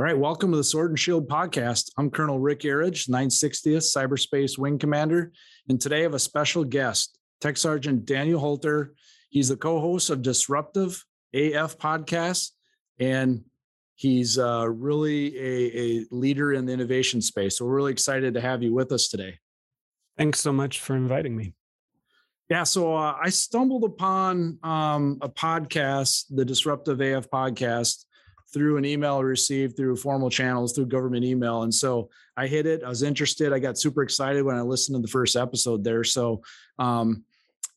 [0.00, 1.90] All right, welcome to the Sword and Shield podcast.
[1.98, 5.30] I'm Colonel Rick Erredge, 960th Cyberspace Wing Commander,
[5.68, 8.94] and today I have a special guest, Tech Sergeant Daniel Holter.
[9.28, 12.52] He's the co-host of Disruptive AF podcast,
[12.98, 13.44] and
[13.94, 17.58] he's uh, really a, a leader in the innovation space.
[17.58, 19.38] So we're really excited to have you with us today.
[20.16, 21.52] Thanks so much for inviting me.
[22.48, 28.06] Yeah, so uh, I stumbled upon um, a podcast, the Disruptive AF podcast,
[28.52, 31.62] through an email received through formal channels through government email.
[31.62, 32.82] And so I hit it.
[32.82, 33.52] I was interested.
[33.52, 36.04] I got super excited when I listened to the first episode there.
[36.04, 36.42] So,
[36.78, 37.24] um,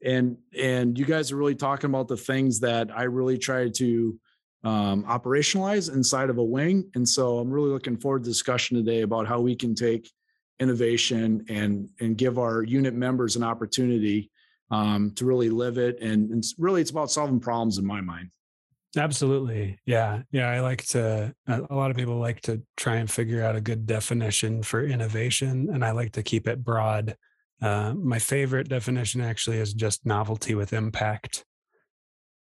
[0.04, 4.20] and and you guys are really talking about the things that I really try to
[4.64, 6.90] um, operationalize inside of a wing.
[6.96, 10.12] And so I'm really looking forward to discussion today about how we can take
[10.60, 14.30] innovation and and give our unit members an opportunity
[14.72, 16.02] um, to really live it.
[16.02, 18.32] And, and really, it's about solving problems in my mind.
[18.96, 19.80] Absolutely.
[19.86, 20.22] Yeah.
[20.32, 20.50] Yeah.
[20.50, 23.88] I like to, a lot of people like to try and figure out a good
[23.88, 27.16] definition for innovation, and I like to keep it broad.
[27.62, 31.46] Uh, my favorite definition actually is just novelty with impact.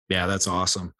[0.09, 0.93] Yeah, that's awesome.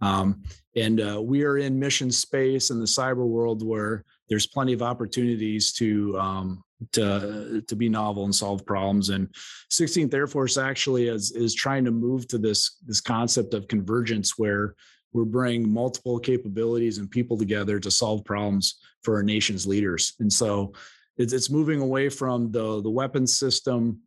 [0.00, 0.42] Um,
[0.76, 4.82] and uh, we are in mission space in the cyber world where there's plenty of
[4.82, 6.62] opportunities to um,
[6.92, 9.08] to to be novel and solve problems.
[9.08, 9.28] And
[9.70, 14.38] 16th Air Force actually is is trying to move to this this concept of convergence
[14.38, 14.74] where
[15.12, 20.14] we're bringing multiple capabilities and people together to solve problems for our nation's leaders.
[20.20, 20.74] And so
[21.16, 24.00] it's, it's moving away from the the weapon system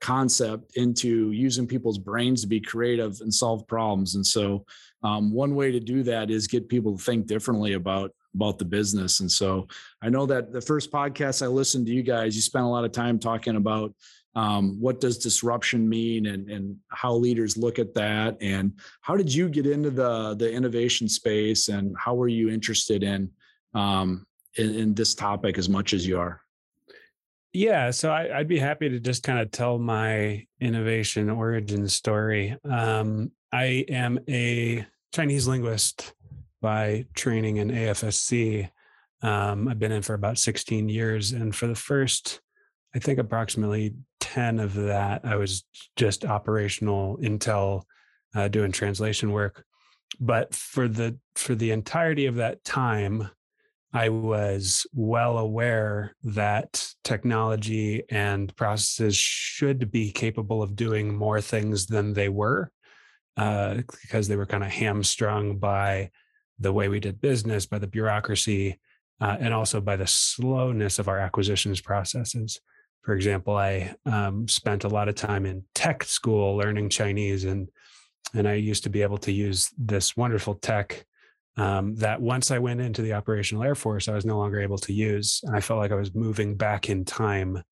[0.00, 4.14] concept into using people's brains to be creative and solve problems.
[4.14, 4.64] And so
[5.02, 8.64] um, one way to do that is get people to think differently about about the
[8.64, 9.20] business.
[9.20, 9.68] And so
[10.02, 12.84] I know that the first podcast I listened to you guys, you spent a lot
[12.84, 13.94] of time talking about
[14.34, 18.36] um, what does disruption mean and, and how leaders look at that.
[18.40, 23.02] And how did you get into the, the innovation space and how were you interested
[23.02, 23.30] in,
[23.74, 26.42] um, in, in this topic as much as you are?
[27.52, 32.56] Yeah, so I, would be happy to just kind of tell my innovation origin story.
[32.62, 36.12] Um, I am a Chinese linguist
[36.60, 38.70] by training in AFSC.
[39.22, 41.32] Um, I've been in for about 16 years.
[41.32, 42.40] And for the first,
[42.94, 45.64] I think approximately 10 of that, I was
[45.96, 47.82] just operational intel
[48.34, 49.64] uh, doing translation work.
[50.20, 53.30] But for the for the entirety of that time,
[53.92, 61.86] I was well aware that technology and processes should be capable of doing more things
[61.86, 62.70] than they were,
[63.36, 66.10] uh, because they were kind of hamstrung by
[66.58, 68.78] the way we did business, by the bureaucracy,
[69.20, 72.60] uh, and also by the slowness of our acquisitions processes.
[73.02, 77.68] For example, I um, spent a lot of time in tech school learning Chinese, and
[78.34, 81.06] and I used to be able to use this wonderful tech
[81.56, 84.78] um, that once I went into the operational Air Force, I was no longer able
[84.78, 87.62] to use, and I felt like I was moving back in time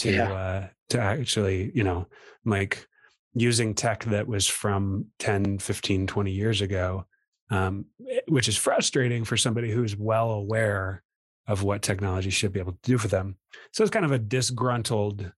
[0.00, 0.32] to yeah.
[0.32, 2.06] uh, to actually, you know,
[2.44, 2.86] like
[3.34, 7.04] using tech that was from 10, 15, 20 years ago
[7.50, 11.02] um, eh, which is frustrating for somebody who's well aware
[11.46, 13.36] of what technology should be able to do for them.
[13.72, 15.30] So it's kind of a disgruntled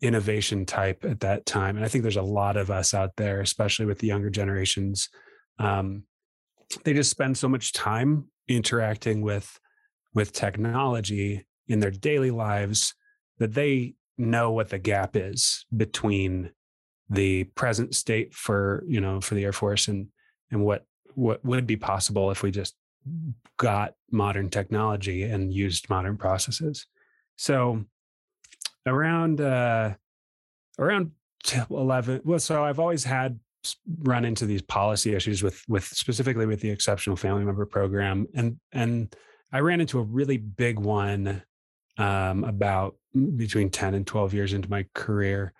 [0.00, 1.76] innovation type at that time.
[1.76, 5.10] And I think there's a lot of us out there, especially with the younger generations.
[5.58, 6.04] Um,
[6.84, 9.58] they just spend so much time interacting with
[10.12, 12.94] with technology in their daily lives
[13.38, 16.50] that they know what the gap is between
[17.08, 20.08] the present state for you know for the air force and
[20.50, 20.84] and what
[21.14, 22.74] what would be possible if we just
[23.56, 26.86] got modern technology and used modern processes.
[27.36, 27.84] So
[28.86, 29.94] around uh,
[30.78, 31.12] around
[31.70, 33.38] 11 well so I've always had
[34.02, 38.58] run into these policy issues with with specifically with the exceptional family member program and
[38.72, 39.14] and
[39.52, 41.42] I ran into a really big one
[41.98, 42.96] um, about
[43.36, 45.52] between 10 and 12 years into my career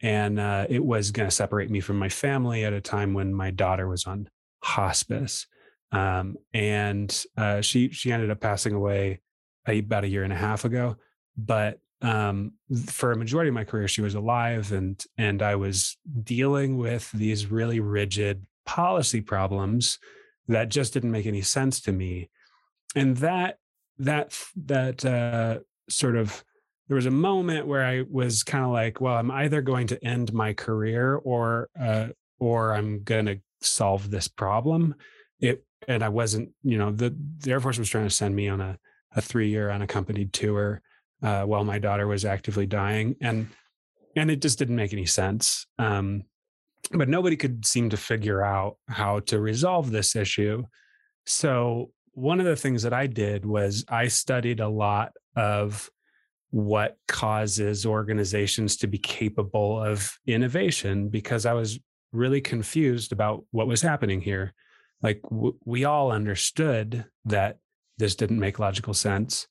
[0.00, 3.34] and uh, it was going to separate me from my family at a time when
[3.34, 4.28] my daughter was on
[4.62, 5.46] hospice.
[5.90, 9.20] Um, and uh, she she ended up passing away
[9.66, 10.96] about a year and a half ago.
[11.36, 12.52] But um,
[12.86, 17.10] for a majority of my career, she was alive, and and I was dealing with
[17.12, 19.98] these really rigid policy problems
[20.48, 22.30] that just didn't make any sense to me.
[22.94, 23.58] And that
[23.98, 26.44] that that uh, sort of
[26.88, 30.04] there was a moment where I was kind of like, well, I'm either going to
[30.04, 32.08] end my career or uh,
[32.38, 34.94] or I'm going to solve this problem.
[35.40, 38.48] It and I wasn't, you know, the the Air Force was trying to send me
[38.48, 38.78] on a
[39.16, 40.82] a three year unaccompanied tour
[41.22, 43.48] uh, while my daughter was actively dying, and
[44.16, 45.66] and it just didn't make any sense.
[45.78, 46.24] Um,
[46.92, 50.64] but nobody could seem to figure out how to resolve this issue.
[51.26, 55.90] So one of the things that I did was I studied a lot of
[56.50, 61.78] what causes organizations to be capable of innovation because I was
[62.12, 64.54] really confused about what was happening here.
[65.02, 67.58] Like w- we all understood that
[67.98, 69.46] this didn't make logical sense.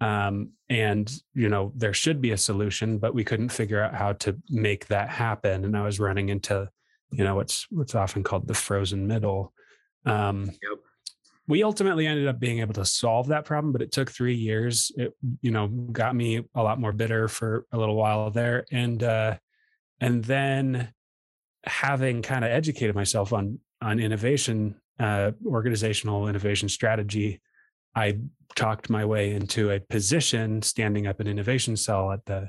[0.00, 4.14] Um, and you know there should be a solution, but we couldn't figure out how
[4.14, 5.64] to make that happen.
[5.64, 6.68] And I was running into,
[7.10, 9.52] you know, what's what's often called the frozen middle.
[10.04, 10.78] Um, yep
[11.46, 14.90] we ultimately ended up being able to solve that problem but it took three years
[14.96, 15.12] it
[15.42, 19.36] you know got me a lot more bitter for a little while there and uh
[20.00, 20.92] and then
[21.66, 27.40] having kind of educated myself on on innovation uh organizational innovation strategy
[27.94, 28.18] i
[28.54, 32.48] talked my way into a position standing up an innovation cell at the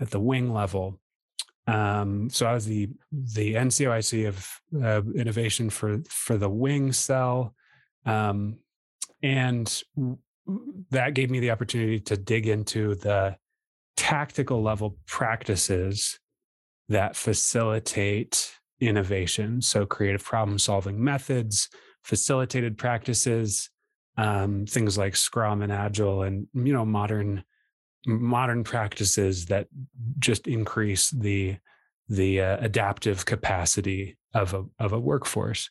[0.00, 1.00] at the wing level.
[1.66, 7.54] Um, so I was the the NCOIC of uh, innovation for for the wing cell,
[8.04, 8.58] um,
[9.22, 9.82] and
[10.90, 13.36] that gave me the opportunity to dig into the
[13.96, 16.20] tactical level practices
[16.88, 19.62] that facilitate innovation.
[19.62, 21.68] So, creative problem solving methods,
[22.02, 23.70] facilitated practices,
[24.16, 27.44] um, things like Scrum and Agile, and you know modern
[28.06, 29.66] modern practices that
[30.18, 31.56] just increase the
[32.08, 35.70] the uh, adaptive capacity of a of a workforce.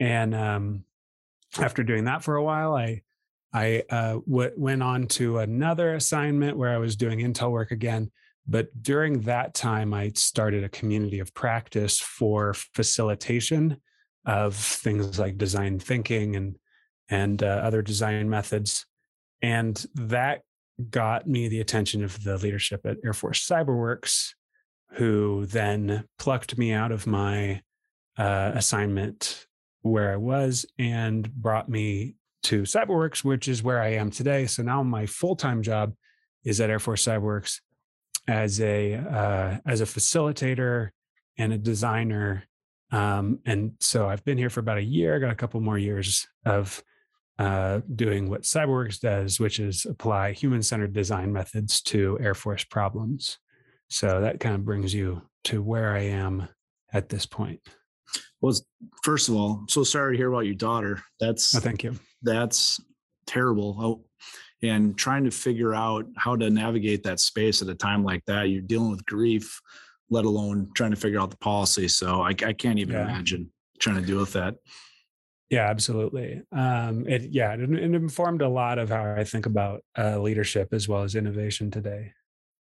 [0.00, 0.84] And um,
[1.58, 3.02] after doing that for a while, I
[3.52, 8.10] I uh, w- went on to another assignment where I was doing Intel work again.
[8.46, 13.76] But during that time, I started a community of practice for facilitation
[14.26, 16.56] of things like design thinking and
[17.08, 18.86] and uh, other design methods,
[19.42, 20.42] and that
[20.90, 24.30] got me the attention of the leadership at Air Force CyberWorks,
[24.92, 27.60] who then plucked me out of my
[28.16, 29.46] uh, assignment
[29.82, 32.14] where I was and brought me
[32.44, 34.46] to CyberWorks, which is where I am today.
[34.46, 35.94] So now my full time job
[36.44, 37.60] is at Air Force CyberWorks
[38.28, 40.90] as a uh, as a facilitator
[41.38, 42.44] and a designer.
[42.90, 45.16] Um, and so I've been here for about a year.
[45.16, 46.82] I got a couple more years of
[47.38, 52.64] uh, doing what CyberWorks does, which is apply human centered design methods to Air Force
[52.64, 53.38] problems.
[53.88, 56.48] So that kind of brings you to where I am
[56.92, 57.60] at this point.
[58.40, 58.54] Well,
[59.02, 61.02] first of all, I'm so sorry to hear about your daughter.
[61.20, 61.98] That's oh, thank you.
[62.22, 62.80] That's
[63.26, 64.04] terrible.
[64.62, 68.44] And trying to figure out how to navigate that space at a time like that,
[68.44, 69.60] you're dealing with grief,
[70.08, 71.88] let alone trying to figure out the policy.
[71.88, 73.02] So I, I can't even yeah.
[73.02, 73.50] imagine
[73.80, 74.54] trying to deal with that.
[75.50, 76.42] Yeah, absolutely.
[76.50, 80.72] Um, it yeah, it, it, informed a lot of how I think about uh, leadership
[80.72, 82.12] as well as innovation today.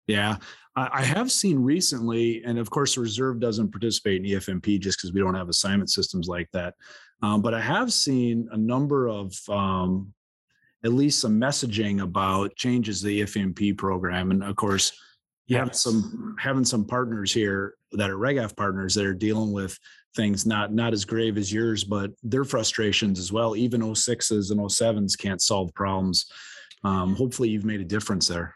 [0.06, 0.36] Yeah,
[0.74, 5.12] I have seen recently, and of course, the reserve doesn't participate in EFMP just because
[5.12, 6.74] we don't have assignment systems like that.
[7.22, 10.14] Um, but I have seen a number of um,
[10.84, 14.92] at least some messaging about changes to the EFMP program, and of course,
[15.46, 15.66] you yes.
[15.66, 19.78] have some having some partners here that are RegAF partners that are dealing with
[20.14, 23.56] things not not as grave as yours, but their frustrations as well.
[23.56, 26.26] Even 06s and 07s can't solve problems.
[26.84, 28.54] Um, hopefully, you've made a difference there.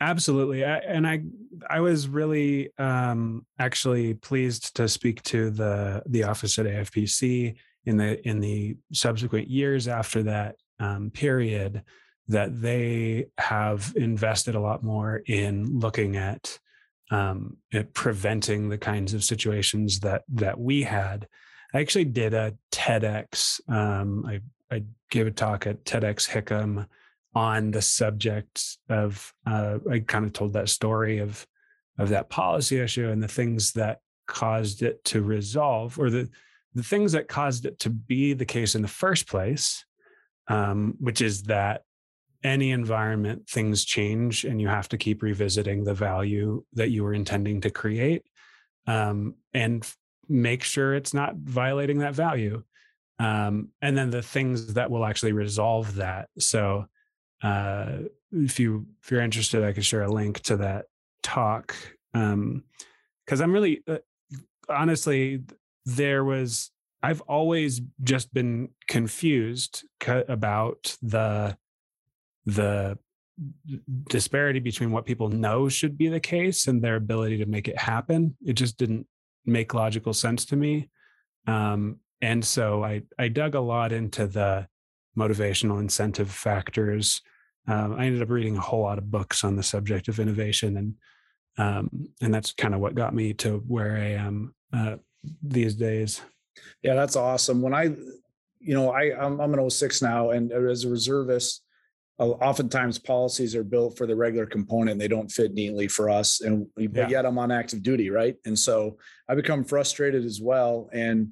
[0.00, 0.64] Absolutely.
[0.64, 1.22] I, and I
[1.70, 7.54] I was really um, actually pleased to speak to the the office at AFPC
[7.86, 11.82] in the in the subsequent years after that um, period
[12.28, 16.58] that they have invested a lot more in looking at,
[17.10, 21.28] um, at preventing the kinds of situations that that we had.
[21.74, 23.60] I actually did a TEDx.
[23.68, 24.40] Um, I
[24.74, 26.86] I gave a talk at TEDx Hickam
[27.34, 31.46] on the subject of uh, I kind of told that story of
[31.98, 36.28] of that policy issue and the things that caused it to resolve or the
[36.74, 39.84] the things that caused it to be the case in the first place
[40.48, 41.82] um, which is that
[42.42, 47.14] any environment things change and you have to keep revisiting the value that you were
[47.14, 48.22] intending to create
[48.86, 49.90] um, and
[50.28, 52.62] make sure it's not violating that value
[53.18, 56.28] um, and then the things that will actually resolve that.
[56.38, 56.86] So
[57.42, 57.98] uh,
[58.32, 60.86] if you if you're interested, I could share a link to that
[61.22, 61.74] talk
[62.12, 62.62] because um,
[63.30, 63.98] I'm really uh,
[64.68, 65.42] honestly
[65.86, 66.70] there was
[67.04, 71.56] I've always just been confused about the
[72.46, 72.98] the
[74.08, 77.78] disparity between what people know should be the case and their ability to make it
[77.78, 78.36] happen.
[78.42, 79.06] It just didn't
[79.44, 80.88] make logical sense to me.
[81.46, 84.66] Um, and so I I dug a lot into the
[85.14, 87.20] motivational incentive factors.
[87.68, 90.78] Um, I ended up reading a whole lot of books on the subject of innovation,
[90.78, 90.94] and
[91.58, 91.90] um,
[92.22, 94.96] and that's kind of what got me to where I am uh,
[95.42, 96.22] these days.
[96.82, 97.62] Yeah, that's awesome.
[97.62, 97.84] When I,
[98.60, 101.62] you know, I I'm, I'm an 06 now, and as a reservist,
[102.18, 106.42] oftentimes policies are built for the regular component and they don't fit neatly for us
[106.42, 107.08] and yeah.
[107.08, 108.36] yet i'm on active duty right?
[108.44, 111.30] And so i become frustrated as well and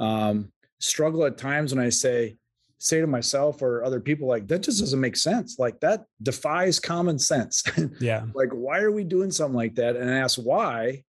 [0.00, 0.50] um,
[0.80, 2.36] struggle at times when i say
[2.84, 5.58] say to myself or other people like that just doesn't make sense.
[5.58, 7.62] Like that defies common sense.
[8.00, 8.26] Yeah.
[8.34, 9.96] Like why are we doing something like that?
[9.96, 11.04] And I ask why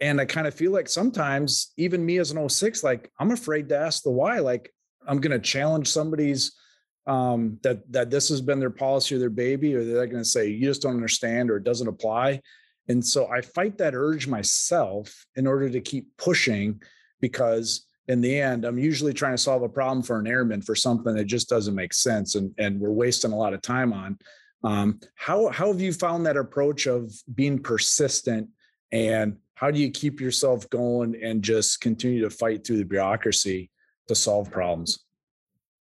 [0.00, 3.68] and i kind of feel like sometimes even me as an 06 like i'm afraid
[3.68, 4.72] to ask the why like
[5.06, 6.52] i'm going to challenge somebody's
[7.08, 10.28] um, that that this has been their policy or their baby, or they're going to
[10.28, 12.42] say you just don't understand or it doesn't apply.
[12.88, 16.80] And so I fight that urge myself in order to keep pushing
[17.20, 20.74] because in the end, I'm usually trying to solve a problem for an airman for
[20.74, 24.18] something that just doesn't make sense and, and we're wasting a lot of time on.
[24.64, 28.48] Um, how, how have you found that approach of being persistent
[28.90, 33.70] and how do you keep yourself going and just continue to fight through the bureaucracy
[34.06, 35.04] to solve problems?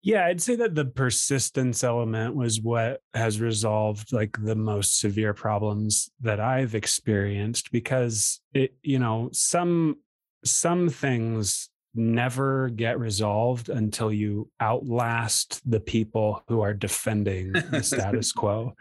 [0.01, 5.35] Yeah, I'd say that the persistence element was what has resolved like the most severe
[5.35, 9.97] problems that I've experienced because it, you know, some
[10.45, 18.33] some things never get resolved until you outlast the people who are defending the status
[18.41, 18.75] quo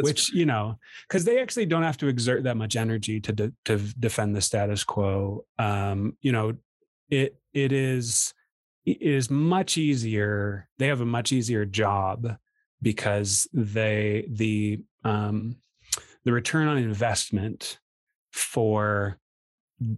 [0.00, 3.52] which you know because they actually don't have to exert that much energy to de-
[3.64, 6.52] to defend the status quo um you know
[7.10, 8.34] it it is
[8.88, 10.68] it is much easier.
[10.78, 12.36] They have a much easier job
[12.80, 15.56] because they the um,
[16.24, 17.78] the return on investment
[18.32, 19.18] for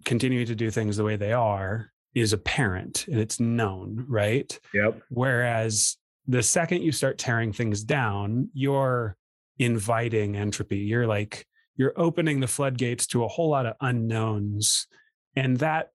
[0.05, 4.59] continuing to do things the way they are is apparent and it's known, right?
[4.75, 5.01] Yep.
[5.11, 9.17] Whereas the second you start tearing things down, you're
[9.59, 10.79] inviting entropy.
[10.79, 14.87] You're like you're opening the floodgates to a whole lot of unknowns
[15.35, 15.91] and that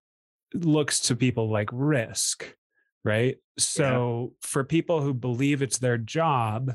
[0.53, 2.55] looks to people like risk
[3.05, 3.37] right?
[3.57, 4.47] So yeah.
[4.49, 6.73] for people who believe it's their job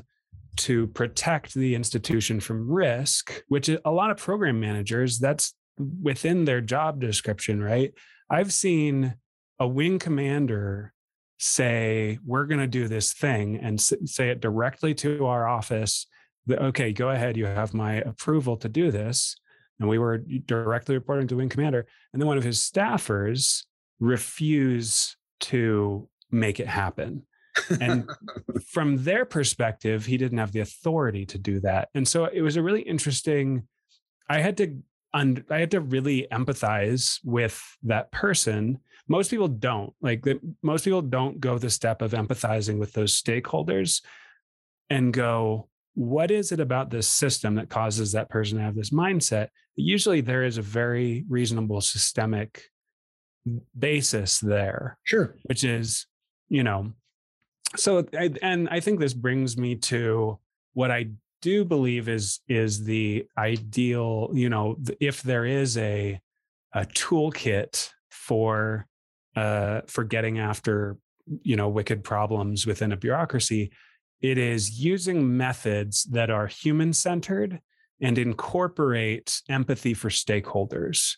[0.57, 6.61] to protect the institution from risk, which a lot of program managers, that's within their
[6.61, 7.93] job description, right?
[8.29, 9.15] I've seen
[9.61, 10.91] a wing commander
[11.37, 16.07] say, We're going to do this thing and say it directly to our office.
[16.47, 17.37] That, okay, go ahead.
[17.37, 19.37] You have my approval to do this.
[19.79, 21.85] And we were directly reporting to wing commander.
[22.11, 23.63] And then one of his staffers
[23.99, 27.27] refuse to make it happen.
[27.79, 28.09] and
[28.67, 31.89] from their perspective, he didn't have the authority to do that.
[31.93, 33.67] And so it was a really interesting.
[34.27, 34.81] I had to
[35.13, 38.79] un, I had to really empathize with that person.
[39.07, 40.39] Most people don't like that.
[40.61, 44.01] Most people don't go the step of empathizing with those stakeholders
[44.89, 48.91] and go, what is it about this system that causes that person to have this
[48.91, 49.49] mindset?
[49.75, 52.63] Usually there is a very reasonable systemic
[53.77, 54.97] basis there.
[55.03, 55.35] Sure.
[55.43, 56.05] Which is
[56.51, 56.91] you know,
[57.77, 60.37] so I, and I think this brings me to
[60.73, 64.29] what I do believe is is the ideal.
[64.33, 66.19] You know, if there is a
[66.73, 68.85] a toolkit for
[69.35, 70.97] uh, for getting after
[71.43, 73.71] you know wicked problems within a bureaucracy,
[74.21, 77.59] it is using methods that are human centered
[78.01, 81.15] and incorporate empathy for stakeholders.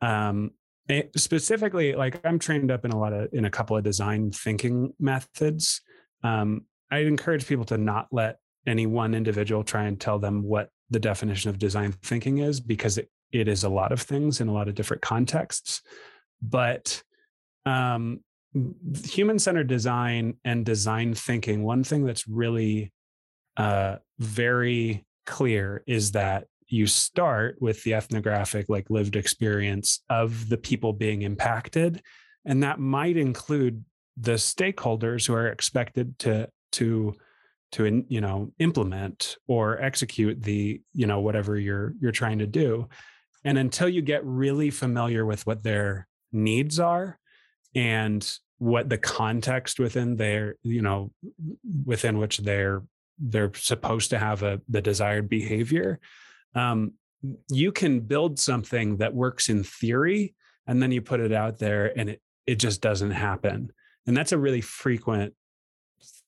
[0.00, 0.52] Um,
[0.88, 4.30] Eh, specifically like i'm trained up in a lot of in a couple of design
[4.30, 5.80] thinking methods
[6.22, 8.38] um, i'd encourage people to not let
[8.68, 12.98] any one individual try and tell them what the definition of design thinking is because
[12.98, 15.82] it, it is a lot of things in a lot of different contexts
[16.40, 17.02] but
[17.66, 18.20] um,
[19.04, 22.92] human-centered design and design thinking one thing that's really
[23.56, 30.56] uh, very clear is that you start with the ethnographic, like lived experience of the
[30.56, 32.02] people being impacted.
[32.44, 33.84] And that might include
[34.16, 37.14] the stakeholders who are expected to, to,
[37.72, 42.88] to you know implement or execute the you know whatever you're you're trying to do
[43.44, 47.18] and until you get really familiar with what their needs are
[47.76, 51.12] and what the context within their you know
[51.84, 52.82] within which they're
[53.18, 56.00] they're supposed to have a the desired behavior
[56.56, 56.94] um,
[57.48, 60.34] you can build something that works in theory
[60.66, 63.70] and then you put it out there and it it just doesn't happen
[64.06, 65.34] and that's a really frequent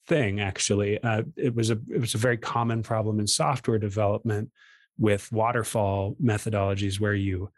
[0.08, 1.00] thing actually.
[1.02, 4.50] Uh, it was a it was a very common problem in software development
[4.98, 7.50] with waterfall methodologies where you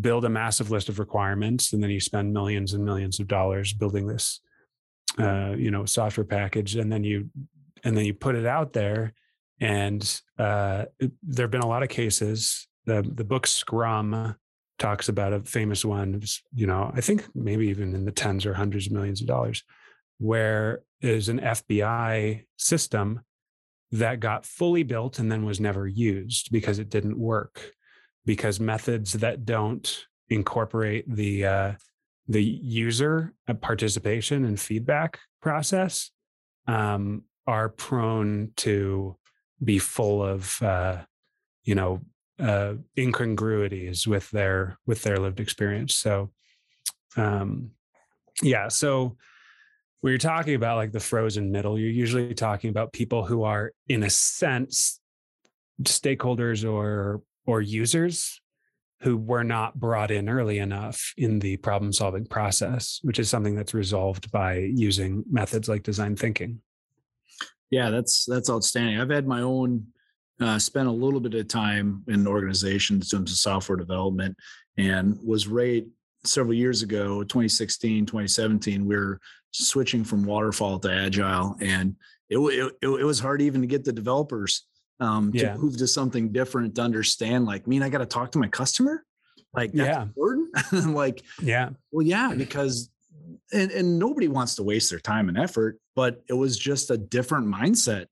[0.00, 3.72] build a massive list of requirements and then you spend millions and millions of dollars
[3.72, 4.40] building this
[5.18, 7.30] uh, you know software package and then you
[7.84, 9.12] and then you put it out there
[9.60, 10.84] and uh,
[11.22, 12.68] there have been a lot of cases.
[12.86, 14.36] The the book scrum
[14.78, 16.22] talks about a famous one
[16.54, 19.64] you know i think maybe even in the tens or hundreds of millions of dollars
[20.18, 23.20] where is an fbi system
[23.90, 27.72] that got fully built and then was never used because it didn't work
[28.24, 31.72] because methods that don't incorporate the uh,
[32.26, 36.10] the user uh, participation and feedback process
[36.66, 39.16] um, are prone to
[39.62, 40.98] be full of uh,
[41.64, 42.00] you know
[42.38, 45.94] uh, incongruities with their with their lived experience.
[45.94, 46.30] So
[47.16, 47.70] um,
[48.42, 49.16] yeah so
[50.00, 53.72] when you're talking about like the frozen middle you're usually talking about people who are
[53.88, 55.00] in a sense
[55.82, 58.42] stakeholders or or users
[59.00, 63.54] who were not brought in early enough in the problem solving process, which is something
[63.54, 66.60] that's resolved by using methods like design thinking.
[67.70, 69.00] Yeah, that's that's outstanding.
[69.00, 69.86] I've had my own
[70.40, 74.36] uh, spent a little bit of time in organizations doing some software development
[74.76, 75.86] and was right
[76.24, 79.20] several years ago 2016 2017 we are
[79.52, 81.94] switching from waterfall to agile and
[82.28, 84.66] it, it, it was hard even to get the developers
[85.00, 85.52] um, yeah.
[85.52, 88.48] to move to something different to understand like mean i got to talk to my
[88.48, 89.04] customer
[89.54, 90.02] like that's yeah.
[90.02, 90.50] important
[90.94, 92.90] like yeah well yeah because
[93.52, 96.98] and, and nobody wants to waste their time and effort but it was just a
[96.98, 98.06] different mindset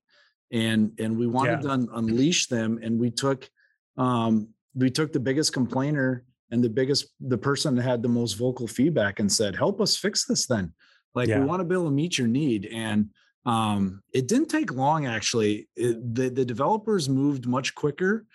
[0.51, 1.61] and and we wanted yeah.
[1.61, 3.49] to un- unleash them and we took
[3.97, 8.33] um we took the biggest complainer and the biggest the person that had the most
[8.33, 10.73] vocal feedback and said help us fix this then
[11.13, 11.39] like yeah.
[11.39, 13.09] we want to be able to meet your need and
[13.47, 15.69] um, it didn't take long, actually.
[15.77, 18.25] It, the, the developers moved much quicker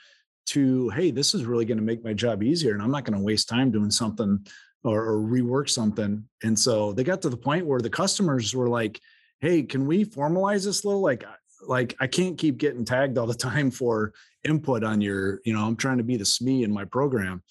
[0.47, 3.19] to, hey, this is really going to make my job easier, and I'm not going
[3.19, 4.45] to waste time doing something
[4.83, 6.27] or, or rework something.
[6.43, 9.01] And so they got to the point where the customers were like,
[9.41, 11.03] hey, can we formalize this a little?
[11.03, 11.25] Like,
[11.69, 15.65] like I can't keep getting tagged all the time for input on your, you know,
[15.65, 17.43] I'm trying to be the SME in my program.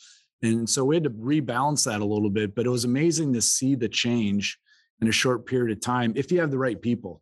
[0.41, 3.41] And so we had to rebalance that a little bit, but it was amazing to
[3.41, 4.57] see the change
[4.99, 7.21] in a short period of time if you have the right people.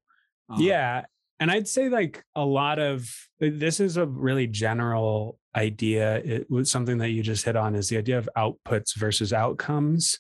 [0.49, 1.05] Um, yeah.
[1.39, 3.09] And I'd say like a lot of
[3.41, 6.17] uh, this is a really general idea.
[6.17, 10.19] It was something that you just hit on is the idea of outputs versus outcomes.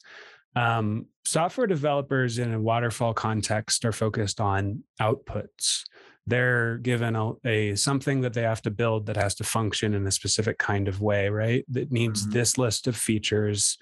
[0.55, 5.83] Um, software developers in a waterfall context are focused on outputs.
[6.25, 10.05] They're given a, a, something that they have to build that has to function in
[10.05, 11.65] a specific kind of way, right?
[11.69, 12.31] That needs mm-hmm.
[12.31, 13.77] this list of features,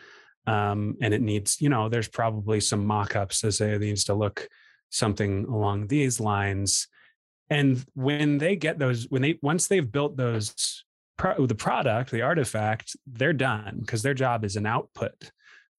[0.46, 4.14] um, and it needs, you know, there's probably some mock-ups that say it needs to
[4.14, 4.48] look
[4.89, 6.88] something along these lines
[7.50, 10.84] and when they get those when they once they've built those
[11.17, 15.32] the product the artifact they're done because their job is an output.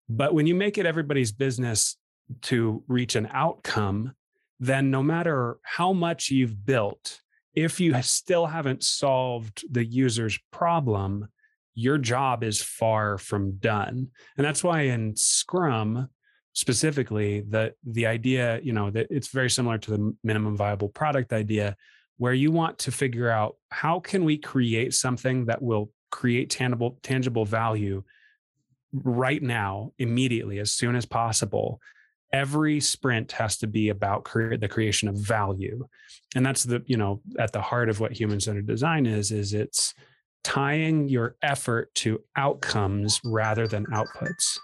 [0.08, 1.96] But when you make it everybody's business
[2.42, 4.14] to reach an outcome
[4.60, 7.20] then no matter how much you've built
[7.54, 11.28] if you still haven't solved the user's problem
[11.78, 14.08] your job is far from done.
[14.36, 16.08] And that's why in scrum
[16.58, 21.32] specifically the the idea you know that it's very similar to the minimum viable product
[21.32, 21.76] idea
[22.16, 26.98] where you want to figure out how can we create something that will create tangible
[27.00, 28.02] tangible value
[28.92, 31.80] right now immediately as soon as possible?
[32.32, 35.86] Every sprint has to be about create the creation of value.
[36.34, 39.54] And that's the you know at the heart of what human centered design is is
[39.54, 39.94] it's
[40.42, 44.58] tying your effort to outcomes rather than outputs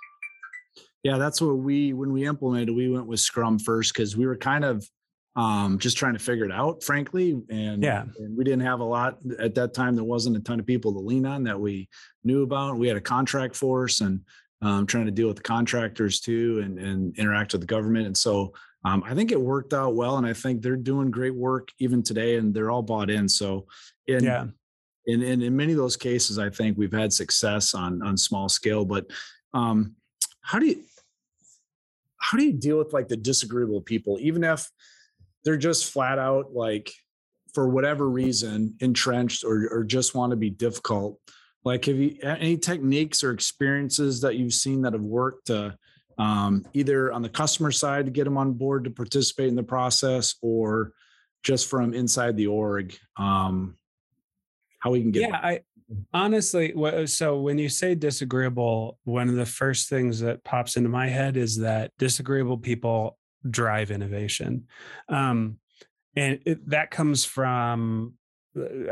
[1.05, 2.75] yeah, that's what we when we implemented.
[2.75, 4.89] We went with Scrum first because we were kind of
[5.37, 7.43] um, just trying to figure it out, frankly.
[7.51, 9.95] And yeah, and we didn't have a lot at that time.
[9.95, 11.91] There wasn't a ton of people to lean on that we
[12.25, 12.79] knew about.
[12.79, 14.21] We had a contract force and
[14.63, 18.07] um, trying to deal with the contractors too, and and interact with the government.
[18.07, 18.55] And so
[18.87, 22.03] um, I think it worked out well, and I think they're doing great work even
[22.03, 23.29] today, and they're all bought in.
[23.29, 23.67] So
[24.07, 24.47] in, yeah.
[25.07, 28.49] In, in, in many of those cases, I think we've had success on on small
[28.49, 28.87] scale.
[28.87, 29.05] But
[29.53, 29.97] um,
[30.41, 30.83] how do you
[32.25, 34.71] how do you deal with like the disagreeable people, even if
[35.45, 36.91] they're just flat out like
[37.53, 41.21] for whatever reason entrenched or, or just want to be difficult?
[41.65, 45.77] Like, have you any techniques or experiences that you've seen that have worked to
[46.17, 49.63] um, either on the customer side to get them on board to participate in the
[49.63, 50.93] process or
[51.43, 52.97] just from inside the org?
[53.19, 53.77] Um,
[54.79, 55.61] how we can get yeah, I
[56.13, 56.73] honestly
[57.07, 61.37] so when you say disagreeable one of the first things that pops into my head
[61.37, 63.19] is that disagreeable people
[63.51, 64.67] drive innovation
[65.09, 65.59] um,
[66.17, 68.15] and it, that comes from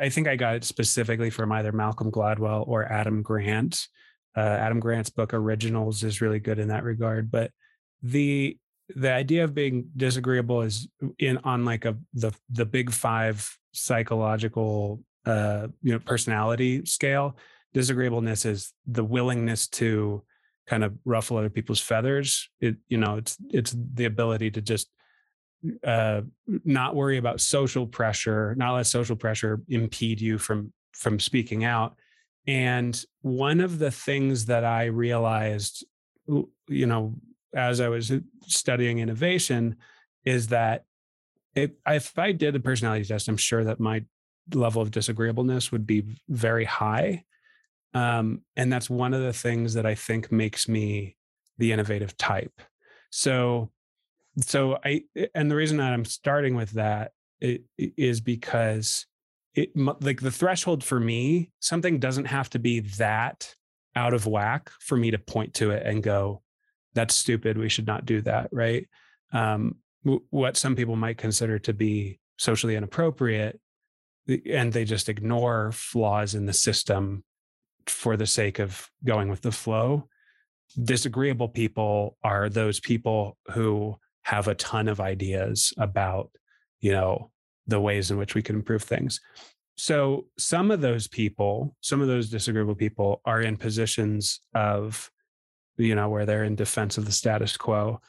[0.01, 3.87] I think I got it specifically from either Malcolm Gladwell or Adam Grant.
[4.37, 7.31] Uh, Adam Grant's book Originals is really good in that regard.
[7.31, 7.51] But
[8.03, 8.59] the
[8.95, 10.89] the idea of being disagreeable is
[11.19, 17.37] in on like a the the big five psychological uh you know personality scale.
[17.75, 20.23] Disagreeableness is the willingness to
[20.67, 22.49] kind of ruffle other people's feathers.
[22.61, 24.89] It you know it's it's the ability to just
[25.85, 26.23] uh,
[26.65, 31.97] not worry about social pressure, not let social pressure impede you from from speaking out.
[32.47, 35.85] And one of the things that I realized,
[36.27, 37.15] you know,
[37.55, 38.13] as I was
[38.47, 39.77] studying innovation,
[40.25, 40.85] is that
[41.55, 44.05] if, if I did a personality test, I'm sure that my
[44.53, 47.25] level of disagreeableness would be very high.
[47.95, 51.17] Um, and that's one of the things that I think makes me
[51.59, 52.61] the innovative type.
[53.11, 53.71] So
[54.39, 55.03] so I
[55.35, 59.07] and the reason that I'm starting with that is because
[59.55, 63.55] it like the threshold for me something doesn't have to be that
[63.95, 66.41] out of whack for me to point to it and go
[66.95, 68.89] that's stupid we should not do that right
[69.33, 69.77] um,
[70.31, 73.61] what some people might consider to be socially inappropriate
[74.29, 77.25] and they just ignore flaws in the system
[77.87, 80.09] for the sake of going with the flow
[80.81, 86.31] disagreeable people are those people who have a ton of ideas about,
[86.81, 87.31] you know,
[87.67, 89.21] the ways in which we can improve things.
[89.77, 95.11] So some of those people, some of those disagreeable people are in positions of,
[95.77, 98.01] you know, where they're in defense of the status quo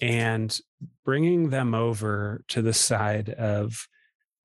[0.00, 0.58] and
[1.04, 3.88] bringing them over to the side of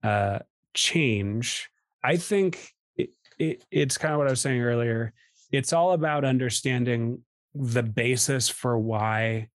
[0.03, 0.39] uh,
[0.73, 1.69] change.
[2.03, 5.13] I think it, it, it's kind of what I was saying earlier.
[5.51, 9.49] It's all about understanding the basis for why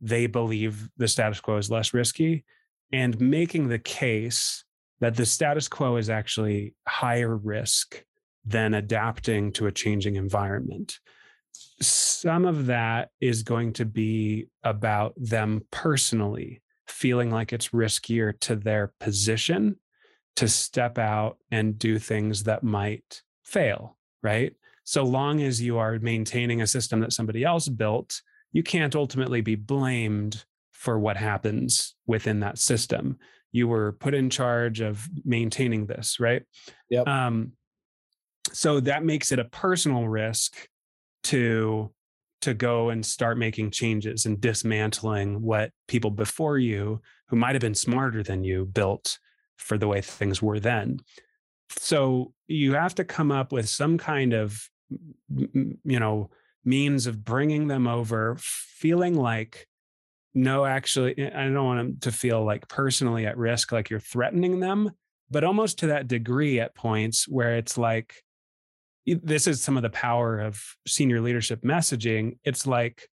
[0.00, 2.44] they believe the status quo is less risky
[2.92, 4.64] and making the case
[5.00, 8.04] that the status quo is actually higher risk
[8.44, 10.98] than adapting to a changing environment.
[11.80, 18.56] Some of that is going to be about them personally feeling like it's riskier to
[18.56, 19.76] their position
[20.36, 24.54] to step out and do things that might fail, right?
[24.84, 28.20] So long as you are maintaining a system that somebody else built
[28.54, 33.18] you can't ultimately be blamed for what happens within that system.
[33.52, 36.42] You were put in charge of maintaining this, right?
[36.88, 37.06] Yep.
[37.06, 37.52] Um,
[38.52, 40.68] so that makes it a personal risk
[41.24, 41.92] to
[42.42, 47.62] to go and start making changes and dismantling what people before you who might have
[47.62, 49.18] been smarter than you built
[49.56, 50.98] for the way things were then
[51.70, 54.68] so you have to come up with some kind of
[55.30, 56.30] you know
[56.64, 59.66] means of bringing them over, feeling like,
[60.32, 64.00] no, actually, eh, I don't want them to feel like personally at risk, like you're
[64.00, 64.90] threatening them,
[65.30, 68.14] but almost to that degree at points where it's like,
[69.06, 72.38] this is some of the power of senior leadership messaging.
[72.42, 73.08] It's like,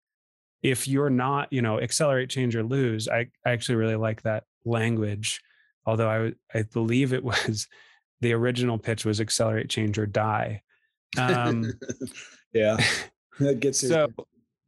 [0.61, 4.43] if you're not, you know, accelerate, change, or lose, I, I actually really like that
[4.65, 5.39] language.
[5.87, 7.67] Although I, I believe it was
[8.21, 10.61] the original pitch was accelerate, change, or die.
[11.17, 11.73] Um,
[12.53, 12.77] yeah.
[13.39, 14.07] that gets so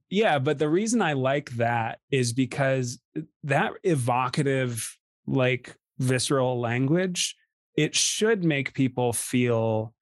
[0.10, 3.00] yeah but the reason i like that is because
[3.44, 7.36] that evocative like visceral language
[7.76, 9.94] it should make people feel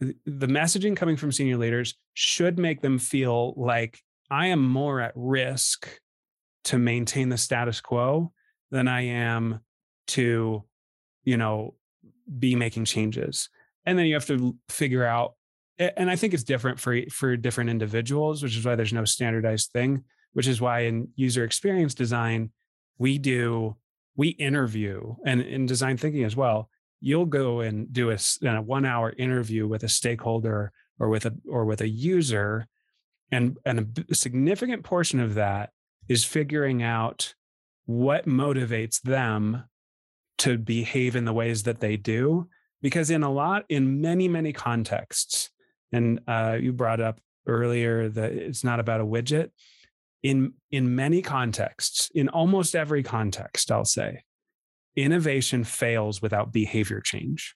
[0.00, 5.12] the messaging coming from senior leaders should make them feel like i am more at
[5.14, 5.88] risk
[6.64, 8.32] to maintain the status quo
[8.70, 9.60] than i am
[10.06, 10.62] to
[11.24, 11.74] you know
[12.38, 13.48] be making changes
[13.86, 15.34] and then you have to figure out
[15.78, 19.72] and I think it's different for for different individuals, which is why there's no standardized
[19.72, 20.04] thing.
[20.32, 22.50] Which is why in user experience design,
[22.98, 23.76] we do
[24.16, 26.68] we interview and in design thinking as well.
[27.00, 31.34] You'll go and do a, a one hour interview with a stakeholder or with a
[31.48, 32.66] or with a user,
[33.30, 35.70] and and a significant portion of that
[36.08, 37.34] is figuring out
[37.86, 39.64] what motivates them
[40.38, 42.48] to behave in the ways that they do
[42.82, 45.50] because in a lot in many many contexts
[45.92, 49.50] and uh, you brought up earlier that it's not about a widget
[50.22, 54.22] in in many contexts in almost every context i'll say
[54.96, 57.54] innovation fails without behavior change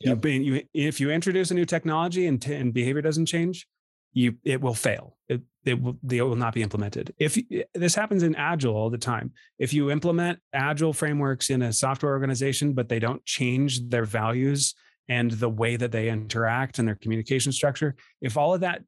[0.00, 0.24] yep.
[0.24, 3.66] you, you, if you introduce a new technology and, t- and behavior doesn't change
[4.14, 7.38] you it will fail it, it will it will not be implemented if
[7.74, 12.12] this happens in agile all the time if you implement agile frameworks in a software
[12.12, 14.74] organization but they don't change their values
[15.08, 18.82] and the way that they interact and their communication structure if all of that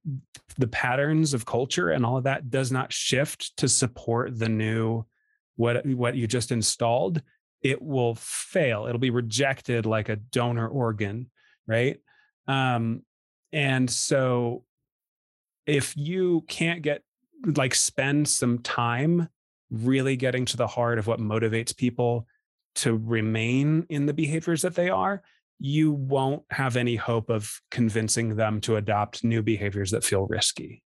[0.57, 5.05] the patterns of culture and all of that does not shift to support the new
[5.57, 7.21] what what you just installed
[7.67, 8.87] it will fail.
[8.87, 11.31] It'll be rejected like a donor organ,
[11.67, 11.99] right?
[12.47, 13.03] Um,
[13.53, 14.63] and so
[15.67, 17.03] if you can't get
[17.57, 19.29] like spend some time
[19.71, 22.27] really getting to the heart of what motivates people
[22.77, 25.23] to remain in the behaviors that they are,
[25.59, 30.83] you won't have any hope of convincing them to adopt new behaviors that feel risky.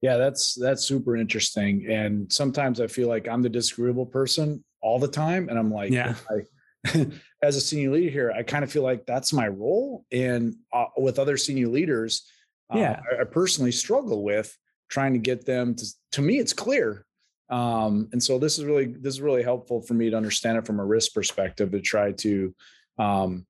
[0.00, 1.86] Yeah, that's that's super interesting.
[1.90, 5.48] And sometimes I feel like I'm the disagreeable person all the time.
[5.48, 6.14] And I'm like, yeah.
[6.30, 7.06] I,
[7.42, 10.04] as a senior leader here, I kind of feel like that's my role.
[10.12, 12.28] And uh, with other senior leaders,
[12.74, 14.56] uh, yeah, I, I, personally struggle with
[14.88, 15.86] trying to get them to.
[16.12, 17.04] To me, it's clear.
[17.50, 20.66] Um, and so this is really this is really helpful for me to understand it
[20.66, 22.54] from a risk perspective to try to
[22.98, 23.46] um,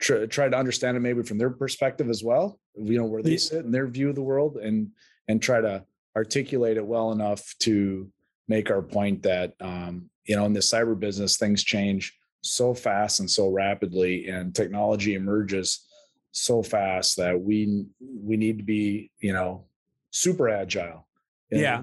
[0.00, 2.58] try, try to understand it maybe from their perspective as well.
[2.74, 4.90] You know where they sit and their view of the world, and
[5.28, 5.84] and try to
[6.16, 8.10] articulate it well enough to
[8.48, 13.20] make our point that um, you know in the cyber business things change so fast
[13.20, 15.86] and so rapidly and technology emerges
[16.32, 19.64] so fast that we we need to be you know
[20.10, 21.06] super agile
[21.52, 21.82] yeah.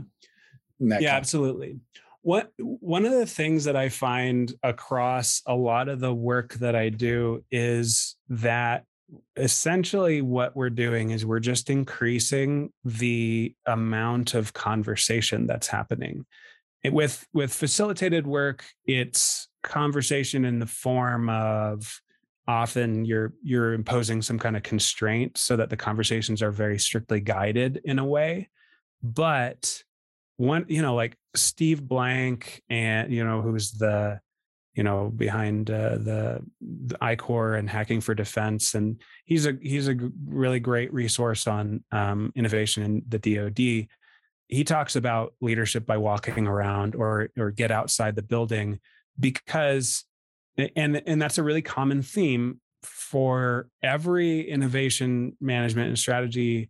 [0.79, 1.79] yeah absolutely.
[2.21, 6.75] What one of the things that i find across a lot of the work that
[6.75, 8.83] i do is that
[9.37, 16.25] essentially what we're doing is we're just increasing the amount of conversation that's happening.
[16.83, 22.01] It, with with facilitated work it's conversation in the form of
[22.49, 27.19] often you're you're imposing some kind of constraint so that the conversations are very strictly
[27.19, 28.49] guided in a way.
[29.03, 29.83] But
[30.37, 34.17] one you know like steve blank and you know who's the
[34.73, 39.89] you know behind uh, the, the I-Corps and hacking for defense and he's a he's
[39.89, 43.59] a really great resource on um, innovation in the dod
[44.47, 48.79] he talks about leadership by walking around or or get outside the building
[49.19, 50.05] because
[50.75, 56.69] and and that's a really common theme for every innovation management and strategy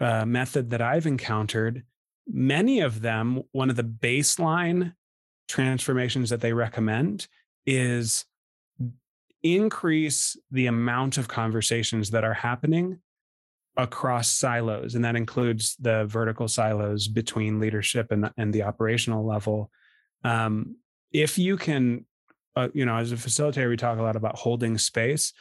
[0.00, 1.84] uh, method that I've encountered.
[2.26, 4.94] Many of them, one of the baseline
[5.48, 7.26] transformations that they recommend
[7.66, 8.24] is
[9.42, 12.98] increase the amount of conversations that are happening
[13.76, 19.70] across silos and that includes the vertical silos between leadership and, and the operational level
[20.24, 20.74] um,
[21.12, 22.04] if you can
[22.56, 25.32] uh, you know as a facilitator we talk a lot about holding space.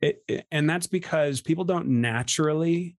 [0.00, 2.96] It, it, and that's because people don't naturally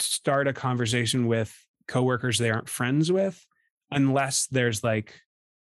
[0.00, 3.46] start a conversation with coworkers they aren't friends with
[3.92, 5.20] unless there's like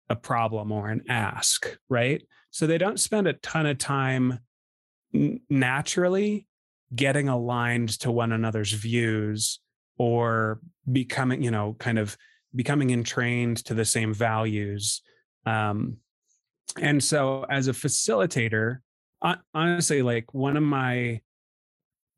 [0.08, 2.22] a problem or an ask right?
[2.50, 4.38] So they don't spend a ton of time
[5.12, 6.46] naturally
[6.94, 9.60] getting aligned to one another's views
[9.98, 12.16] or becoming you know kind of
[12.54, 15.02] becoming entrained to the same values
[15.46, 15.96] um,
[16.80, 18.78] and so as a facilitator
[19.54, 21.20] honestly like one of my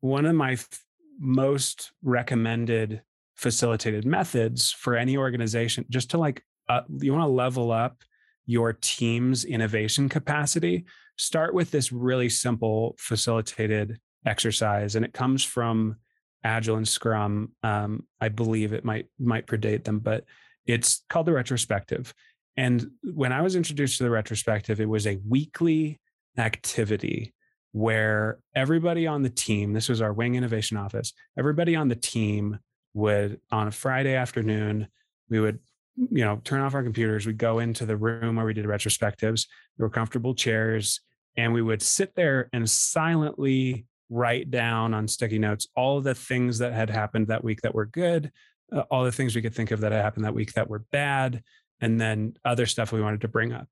[0.01, 0.83] one of my f-
[1.19, 3.01] most recommended
[3.35, 8.03] facilitated methods for any organization just to like uh, you want to level up
[8.45, 10.85] your team's innovation capacity
[11.19, 15.97] start with this really simple facilitated exercise, and it comes from
[16.43, 17.51] Agile and Scrum.
[17.61, 20.23] Um, I believe it might might predate them, but
[20.65, 22.13] it's called the retrospective.
[22.59, 25.97] And when I was introduced to the retrospective, it was a weekly
[26.37, 27.33] activity
[27.71, 32.59] where everybody on the team, this was our wing innovation office, everybody on the team
[32.93, 34.89] would on a Friday afternoon,
[35.29, 35.59] we would,
[35.95, 39.47] you know, turn off our computers, we'd go into the room where we did retrospectives.
[39.77, 40.99] There were comfortable chairs,
[41.37, 46.57] and we would sit there and silently write down on sticky notes all the things
[46.57, 48.33] that had happened that week that were good,
[48.75, 50.83] uh, all the things we could think of that had happened that week that were
[50.91, 51.41] bad,
[51.81, 53.67] and then other stuff we wanted to bring up.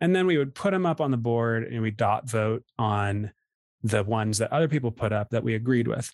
[0.00, 3.32] And then we would put them up on the board and we dot vote on
[3.82, 6.12] the ones that other people put up that we agreed with.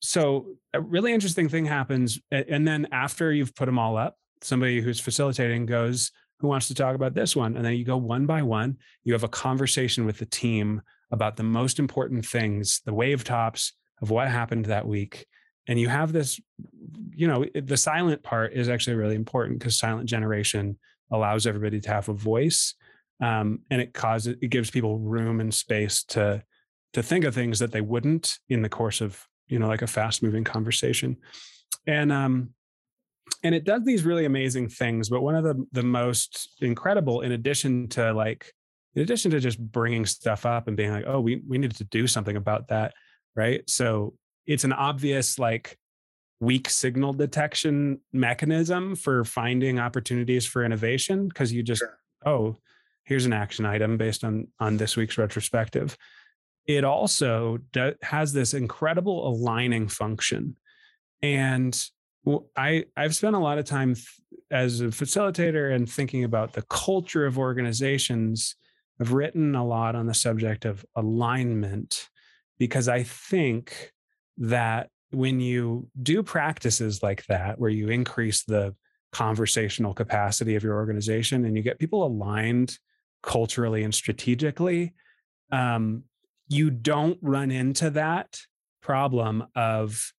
[0.00, 2.18] So a really interesting thing happens.
[2.30, 6.74] And then after you've put them all up, somebody who's facilitating goes, Who wants to
[6.74, 7.56] talk about this one?
[7.56, 8.78] And then you go one by one.
[9.04, 13.74] You have a conversation with the team about the most important things, the wave tops
[14.00, 15.26] of what happened that week.
[15.68, 16.40] And you have this,
[17.14, 20.78] you know, the silent part is actually really important because silent generation
[21.10, 22.74] allows everybody to have a voice.
[23.20, 26.42] Um, and it causes it gives people room and space to
[26.94, 29.86] to think of things that they wouldn't in the course of you know like a
[29.86, 31.16] fast moving conversation
[31.86, 32.50] and um
[33.44, 37.32] and it does these really amazing things but one of the the most incredible in
[37.32, 38.52] addition to like
[38.94, 41.84] in addition to just bringing stuff up and being like, oh, we we need to
[41.84, 42.92] do something about that,
[43.34, 43.68] right?
[43.68, 44.14] So
[44.46, 45.78] it's an obvious like
[46.42, 51.98] weak signal detection mechanism for finding opportunities for innovation because you just sure.
[52.26, 52.56] oh
[53.04, 55.96] here's an action item based on on this week's retrospective
[56.66, 60.56] it also do, has this incredible aligning function
[61.22, 61.88] and
[62.56, 63.94] i i've spent a lot of time
[64.50, 68.56] as a facilitator and thinking about the culture of organizations
[69.00, 72.08] i've written a lot on the subject of alignment
[72.58, 73.91] because i think
[74.38, 78.74] that when you do practices like that where you increase the
[79.12, 82.78] conversational capacity of your organization and you get people aligned
[83.22, 84.94] culturally and strategically,
[85.50, 86.04] um,
[86.48, 88.40] you don't run into that
[88.80, 90.12] problem of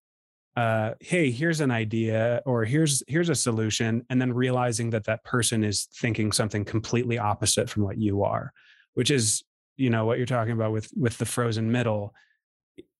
[0.55, 5.23] uh, hey here's an idea or here's here's a solution and then realizing that that
[5.23, 8.53] person is thinking something completely opposite from what you are
[8.93, 9.43] which is
[9.75, 12.13] you know what you're talking about with with the frozen middle.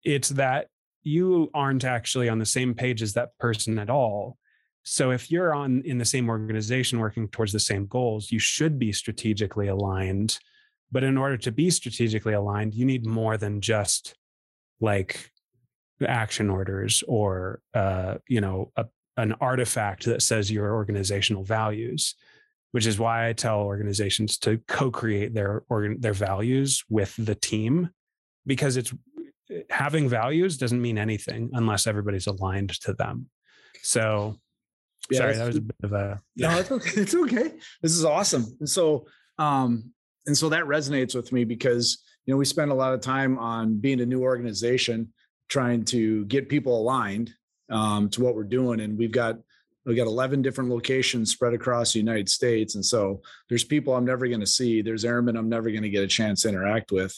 [0.03, 0.67] It's that
[1.03, 4.37] you aren't actually on the same page as that person at all
[4.83, 8.77] so if you're on in the same organization working towards the same goals, you should
[8.77, 10.37] be strategically aligned.
[10.91, 14.15] But in order to be strategically aligned, you need more than just
[14.81, 15.31] like
[16.05, 18.85] action orders or uh, you know a,
[19.15, 22.15] an artifact that says your organizational values
[22.71, 27.91] which is why I tell organizations to co-create their organ, their values with the team
[28.47, 28.91] because it's
[29.69, 33.29] having values doesn't mean anything unless everybody's aligned to them.
[33.81, 34.37] So
[35.09, 36.21] yeah, Sorry, that was a bit of a.
[36.35, 36.53] Yeah.
[36.53, 36.91] No, it's okay.
[37.01, 37.51] It's okay.
[37.81, 38.45] This is awesome.
[38.59, 39.05] And so,
[39.37, 39.91] um,
[40.25, 43.37] and so that resonates with me because you know we spend a lot of time
[43.37, 45.11] on being a new organization,
[45.49, 47.33] trying to get people aligned
[47.69, 49.37] um, to what we're doing, and we've got
[49.85, 54.05] we've got 11 different locations spread across the United States, and so there's people I'm
[54.05, 54.81] never going to see.
[54.81, 57.13] There's airmen I'm never going to get a chance to interact with.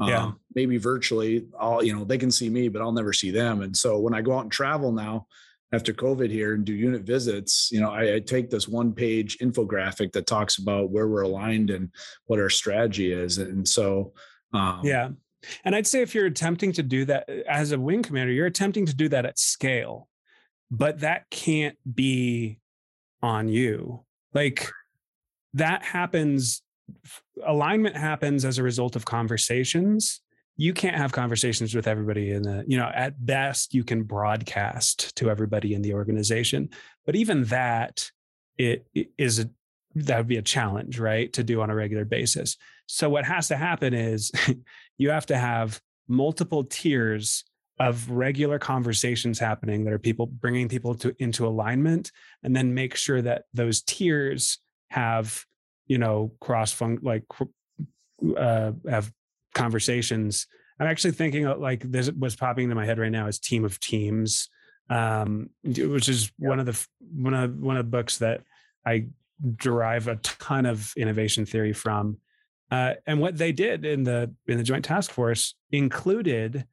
[0.00, 0.24] Yeah.
[0.24, 3.62] Um, maybe virtually, I'll you know they can see me, but I'll never see them.
[3.62, 5.26] And so when I go out and travel now,
[5.72, 9.38] after COVID here and do unit visits, you know, I, I, take this one page
[9.38, 11.90] infographic that talks about where we're aligned and
[12.26, 13.38] what our strategy is.
[13.38, 14.12] And so,
[14.52, 15.10] um, yeah.
[15.64, 18.86] And I'd say if you're attempting to do that as a wing commander, you're attempting
[18.86, 20.08] to do that at scale,
[20.70, 22.58] but that can't be
[23.22, 24.04] on you.
[24.34, 24.68] Like
[25.54, 26.62] that happens,
[27.46, 30.20] alignment happens as a result of conversations.
[30.56, 35.16] You can't have conversations with everybody in the you know at best you can broadcast
[35.16, 36.68] to everybody in the organization.
[37.06, 38.10] But even that
[38.58, 39.50] it, it is a
[39.94, 42.56] that would be a challenge right to do on a regular basis.
[42.86, 44.30] So what has to happen is
[44.98, 47.44] you have to have multiple tiers
[47.78, 52.94] of regular conversations happening that are people bringing people to into alignment and then make
[52.94, 54.58] sure that those tiers
[54.90, 55.46] have
[55.90, 57.24] you know cross fun like
[58.36, 59.12] uh, have
[59.54, 60.46] conversations.
[60.78, 63.80] I'm actually thinking like this was popping into my head right now is Team of
[63.80, 64.48] Teams,
[64.88, 66.48] um, which is yeah.
[66.48, 68.42] one of the one of one of the books that
[68.86, 69.06] I
[69.56, 72.18] derive a ton of innovation theory from.
[72.70, 76.66] Uh, and what they did in the in the Joint Task Force included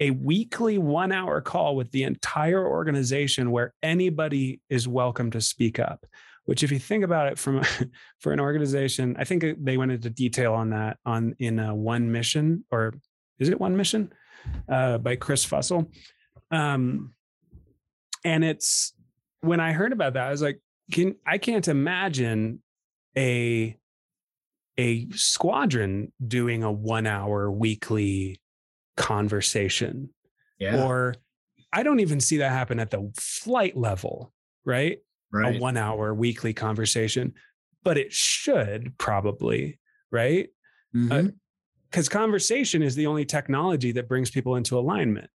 [0.00, 5.78] a weekly one hour call with the entire organization where anybody is welcome to speak
[5.78, 6.06] up
[6.44, 7.62] which if you think about it from
[8.20, 12.10] for an organization i think they went into detail on that on in a one
[12.10, 12.94] mission or
[13.38, 14.12] is it one mission?
[14.68, 15.90] Uh, by chris fussell.
[16.50, 17.14] Um,
[18.24, 18.92] and it's
[19.40, 22.62] when i heard about that i was like can i can't imagine
[23.16, 23.76] a
[24.78, 28.40] a squadron doing a one hour weekly
[28.96, 30.10] conversation.
[30.58, 30.84] Yeah.
[30.84, 31.16] or
[31.72, 34.32] i don't even see that happen at the flight level
[34.64, 34.98] right
[35.32, 35.56] right.
[35.56, 37.34] a one hour weekly conversation,
[37.82, 39.78] but it should probably,
[40.10, 40.48] right?
[40.92, 41.98] Because mm-hmm.
[41.98, 45.30] uh, conversation is the only technology that brings people into alignment.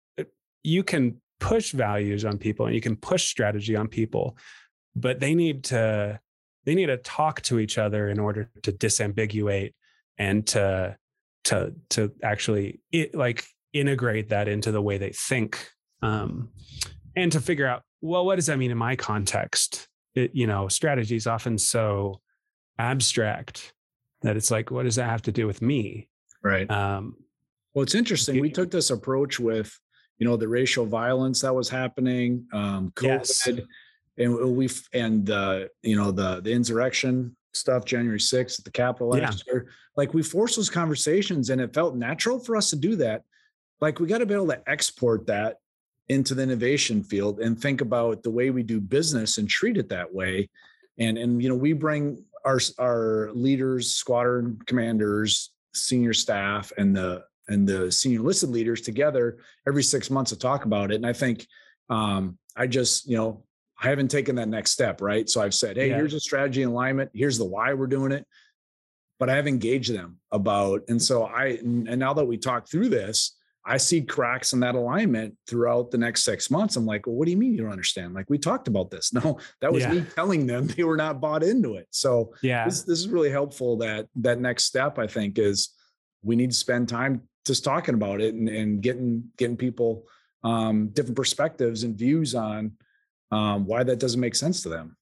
[0.63, 4.37] You can push values on people and you can push strategy on people,
[4.95, 6.19] but they need to
[6.65, 9.73] they need to talk to each other in order to disambiguate
[10.17, 10.97] and to
[11.45, 15.69] to to actually it, like integrate that into the way they think
[16.01, 16.49] um,
[17.15, 19.87] and to figure out well, what does that mean in my context?
[20.13, 22.19] It, you know, strategy is often so
[22.77, 23.73] abstract
[24.21, 26.09] that it's like, what does that have to do with me?
[26.43, 26.69] Right.
[26.69, 27.15] Um,
[27.73, 28.41] well, it's interesting.
[28.41, 29.79] We took this approach with,
[30.17, 33.47] you know, the racial violence that was happening, um, COVID, yes.
[34.17, 39.09] and we and uh, you know the the insurrection stuff, January sixth at the Capitol
[39.09, 39.53] last yeah.
[39.53, 39.67] year.
[39.97, 43.23] Like we forced those conversations, and it felt natural for us to do that.
[43.81, 45.57] Like we got to be able to export that
[46.09, 49.89] into the innovation field and think about the way we do business and treat it
[49.89, 50.49] that way
[50.97, 57.23] and and you know we bring our our leaders squadron commanders senior staff and the
[57.47, 59.37] and the senior listed leaders together
[59.67, 61.47] every six months to talk about it and i think
[61.89, 63.43] um i just you know
[63.81, 65.95] i haven't taken that next step right so i've said hey yeah.
[65.95, 68.27] here's a strategy alignment here's the why we're doing it
[69.23, 70.81] but I have engaged them about.
[70.89, 74.75] And so I, and now that we talk through this, I see cracks in that
[74.75, 76.75] alignment throughout the next six months.
[76.75, 78.13] I'm like, well, what do you mean you don't understand?
[78.13, 79.11] Like we talked about this.
[79.23, 79.93] No, that was yeah.
[79.93, 81.87] me telling them they were not bought into it.
[81.91, 83.77] So yeah, this, this is really helpful.
[83.77, 85.69] That that next step, I think, is
[86.23, 90.07] we need to spend time just talking about it and, and getting getting people
[90.43, 92.73] um, different perspectives and views on
[93.31, 94.97] um, why that doesn't make sense to them.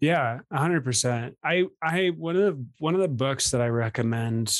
[0.00, 1.36] Yeah, hundred percent.
[1.44, 4.56] I I one of the one of the books that I recommend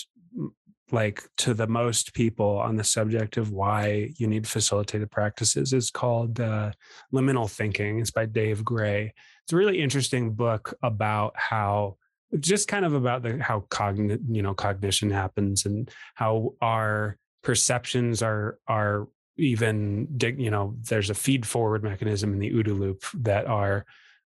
[0.92, 5.90] like to the most people on the subject of why you need facilitated practices is
[5.90, 6.72] called uh,
[7.12, 8.00] liminal thinking.
[8.00, 9.12] It's by dave gray.
[9.44, 11.96] It's a really interesting book about how
[12.38, 18.22] just kind of about the how cognition you know cognition happens and how our perceptions
[18.22, 20.06] are are even
[20.38, 23.84] you know there's a feed forward mechanism in the OODA loop that our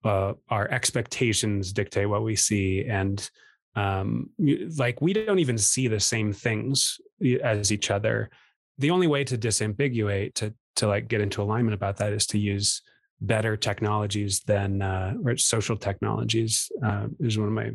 [0.03, 3.30] uh, our expectations dictate what we see and
[3.76, 4.30] um,
[4.78, 7.00] like we don't even see the same things
[7.44, 8.30] as each other
[8.78, 12.38] the only way to disambiguate to to like get into alignment about that is to
[12.38, 12.82] use
[13.22, 17.72] better technologies than uh, or social technologies uh, is one of my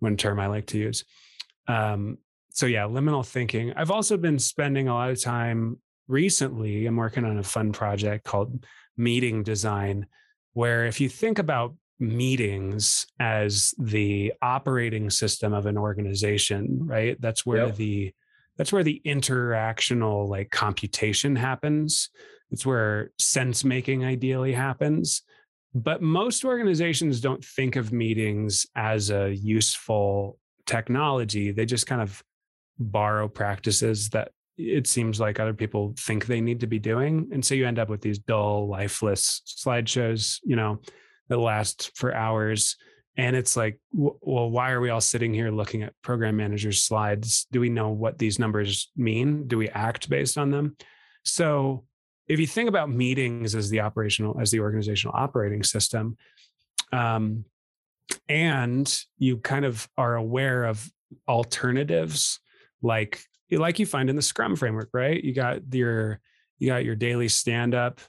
[0.00, 1.04] one term I like to use.
[1.66, 2.18] Um,
[2.50, 3.72] so yeah, liminal thinking.
[3.74, 5.78] I've also been spending a lot of time
[6.08, 6.86] recently.
[6.86, 8.64] I'm working on a fun project called
[8.96, 10.06] meeting design,
[10.54, 17.20] where if you think about meetings as the operating system of an organization right?
[17.20, 17.76] That's where yep.
[17.76, 18.12] the
[18.56, 22.10] that's where the interactional like computation happens.
[22.50, 25.22] It's where sense making ideally happens.
[25.74, 31.52] But most organizations don't think of meetings as a useful technology.
[31.52, 32.22] They just kind of
[32.78, 37.28] borrow practices that it seems like other people think they need to be doing.
[37.32, 40.80] And so you end up with these dull lifeless slideshows you know
[41.28, 42.76] that last for hours
[43.16, 47.46] and it's like well why are we all sitting here looking at program managers slides?
[47.50, 49.46] Do we know what these numbers mean?
[49.48, 50.76] Do we act based on them?
[51.24, 51.84] So
[52.28, 56.16] if you think about meetings as the operational as the organizational operating system
[56.92, 57.44] um,
[58.28, 60.88] and you kind of are aware of
[61.26, 62.40] alternatives
[62.82, 63.20] like
[63.50, 65.22] like you find in the scrum framework right?
[65.22, 66.20] You got your
[66.58, 68.00] you got your daily stand up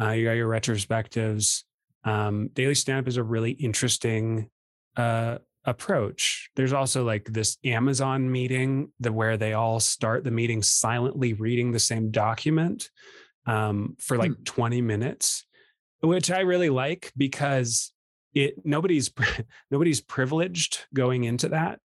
[0.00, 1.62] uh, you got your retrospectives
[2.06, 4.48] um, daily stand up is a really interesting
[4.96, 6.48] uh, approach.
[6.54, 11.72] There's also like this Amazon meeting the where they all start the meeting silently reading
[11.72, 12.90] the same document
[13.44, 14.42] um, for like hmm.
[14.44, 15.44] 20 minutes,
[16.00, 17.92] which I really like because
[18.34, 19.10] it nobody's
[19.70, 21.80] nobody's privileged going into that.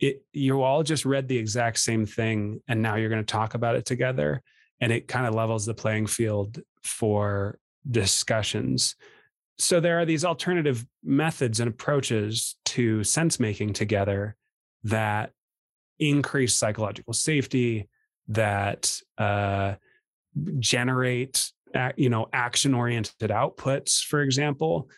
[0.00, 3.52] It you all just read the exact same thing and now you're going to talk
[3.52, 4.42] about it together
[4.80, 7.58] and it kind of levels the playing field for
[7.90, 8.96] discussions
[9.58, 14.36] so there are these alternative methods and approaches to sense making together
[14.84, 15.32] that
[15.98, 17.88] increase psychological safety
[18.28, 19.74] that uh,
[20.58, 21.50] generate
[21.96, 24.88] you know action oriented outputs for example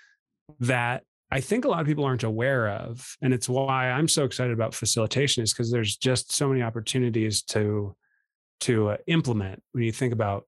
[0.61, 3.17] that i think a lot of people aren't aware of.
[3.21, 7.43] And it's why i'm so excited about facilitation is because there's just so many opportunities
[7.45, 7.97] to
[8.61, 10.47] to uh, implement when you think about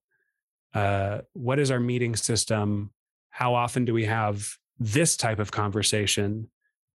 [0.75, 2.91] uh, what is our meeting system
[3.31, 4.47] how often do we have
[4.79, 6.51] this type of conversation?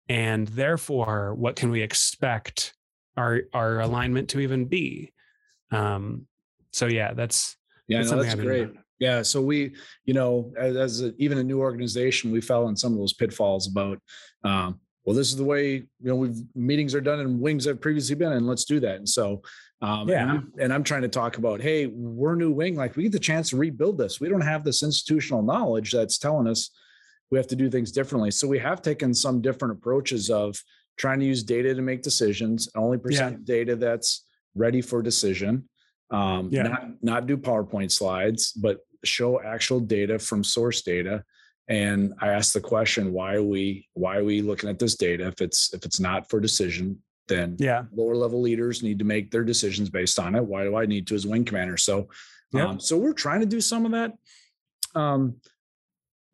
[0.08, 2.74] And therefore what can we expect
[3.18, 5.12] our our alignment to even be?
[5.72, 6.28] Um
[6.72, 7.58] so yeah that's
[7.88, 8.70] yeah that's, no, that's great.
[9.00, 9.76] Yeah so we
[10.06, 13.14] you know as, as a, even a new organization we fell in some of those
[13.14, 14.00] pitfalls about
[14.44, 17.82] um well this is the way you know we've meetings are done and wings have
[17.82, 19.42] previously been and let's do that and so
[19.82, 20.22] um, yeah.
[20.22, 22.76] And I'm, and I'm trying to talk about, hey, we're new wing.
[22.76, 24.20] Like we get the chance to rebuild this.
[24.20, 26.72] We don't have this institutional knowledge that's telling us
[27.30, 28.32] we have to do things differently.
[28.32, 30.60] So we have taken some different approaches of
[30.98, 33.56] trying to use data to make decisions, only present yeah.
[33.56, 34.26] data that's
[34.56, 35.68] ready for decision.
[36.12, 36.64] Um, yeah.
[36.64, 41.24] not, not do PowerPoint slides, but show actual data from source data.
[41.68, 45.28] And I asked the question, why are we why are we looking at this data?
[45.28, 47.86] If it's if it's not for decision then yeah.
[47.92, 50.46] lower level leaders need to make their decisions based on it.
[50.46, 51.76] Why do i need to as wing commander?
[51.76, 52.08] So
[52.54, 52.68] yeah.
[52.68, 54.14] Um, so we're trying to do some of that.
[54.94, 55.38] Um,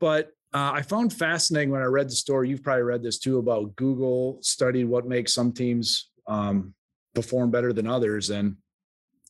[0.01, 3.38] but uh, i found fascinating when i read the story you've probably read this too
[3.38, 6.73] about google studied what makes some teams um,
[7.13, 8.29] perform better than others.
[8.29, 8.57] And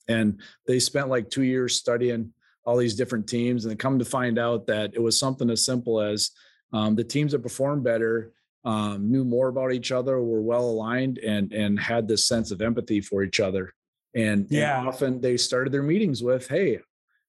[0.07, 2.33] and they spent like two years studying
[2.65, 5.99] all these different teams and come to find out that it was something as simple
[5.99, 6.31] as
[6.73, 8.31] um, the teams that performed better
[8.63, 12.61] um, knew more about each other, were well aligned, and and had this sense of
[12.61, 13.73] empathy for each other.
[14.13, 14.79] And, yeah.
[14.79, 16.79] and often they started their meetings with, "Hey,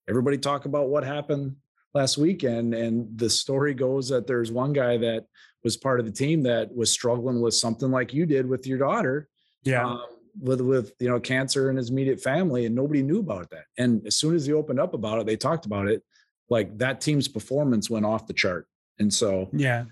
[0.08, 1.56] everybody talk about what happened
[1.94, 5.24] last weekend." And the story goes that there's one guy that
[5.64, 8.78] was part of the team that was struggling with something like you did with your
[8.78, 9.28] daughter.
[9.62, 9.86] Yeah.
[9.86, 10.04] Um,
[10.40, 13.64] with with you know cancer in his immediate family, and nobody knew about that.
[13.78, 16.02] And as soon as he opened up about it, they talked about it.
[16.48, 18.66] Like that team's performance went off the chart.
[18.98, 19.84] And so yeah,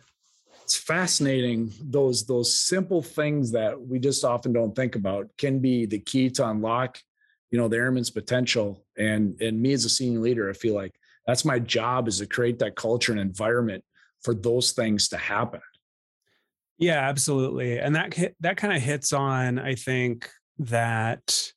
[0.70, 5.84] it's fascinating those those simple things that we just often don't think about can be
[5.84, 7.01] the key to unlock
[7.51, 10.95] you know the airman's potential and and me as a senior leader i feel like
[11.26, 13.82] that's my job is to create that culture and environment
[14.22, 15.61] for those things to happen
[16.80, 20.28] yeah absolutely and that that kind of hits on i think
[20.58, 21.52] that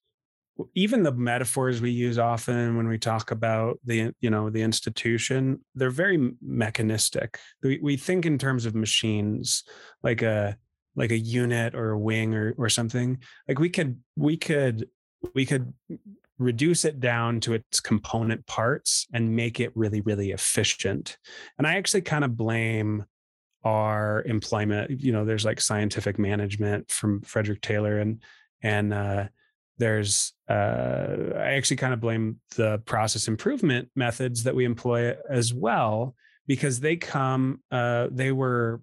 [0.76, 5.60] even the metaphors we use often when we talk about the you know the institution
[5.76, 7.40] they're very mechanistic.
[7.62, 9.64] We, we think in terms of machines
[10.04, 10.58] like a
[10.96, 14.88] like a unit or a wing or or something like we could we could
[15.34, 15.74] we could
[16.38, 21.18] reduce it down to its component parts and make it really really efficient
[21.58, 23.06] and i actually kind of blame
[23.64, 28.22] our employment you know there's like scientific management from frederick taylor and
[28.62, 29.26] and uh
[29.78, 35.54] there's uh, i actually kind of blame the process improvement methods that we employ as
[35.54, 38.82] well because they come uh, they were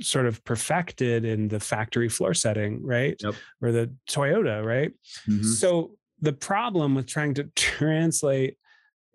[0.00, 3.34] sort of perfected in the factory floor setting right yep.
[3.60, 4.92] or the toyota right
[5.28, 5.42] mm-hmm.
[5.42, 8.56] so the problem with trying to translate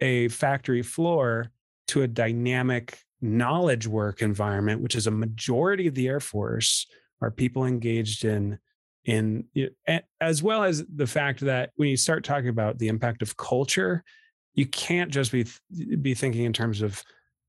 [0.02, 1.52] a factory floor
[1.88, 6.86] to a dynamic knowledge work environment which is a majority of the air force
[7.22, 8.60] are people engaged in
[9.06, 9.46] in
[10.20, 14.04] as well as the fact that when you start talking about the impact of culture
[14.54, 15.46] you can't just be
[16.02, 17.02] be thinking in terms of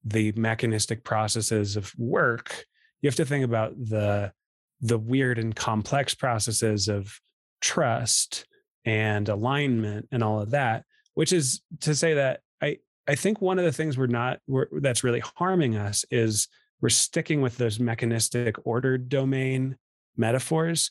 [0.04, 2.64] the mechanistic processes of work.
[3.00, 4.32] You have to think about the
[4.80, 7.18] the weird and complex processes of
[7.60, 8.46] trust
[8.84, 12.78] and alignment and all of that which is to say that i
[13.08, 16.48] i think one of the things we're not we're, that's really harming us is
[16.80, 19.76] we're sticking with those mechanistic ordered domain
[20.16, 20.90] metaphors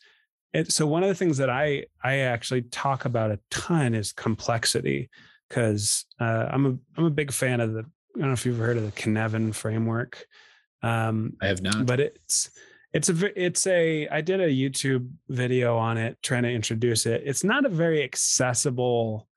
[0.53, 4.11] and so one of the things that I I actually talk about a ton is
[4.11, 5.09] complexity
[5.47, 8.57] because uh, I'm a I'm a big fan of the I don't know if you've
[8.57, 10.25] heard of the Cynefin framework.
[10.81, 12.49] Um, I have not, but it's
[12.93, 17.23] it's a it's a I did a YouTube video on it trying to introduce it.
[17.25, 19.27] It's not a very accessible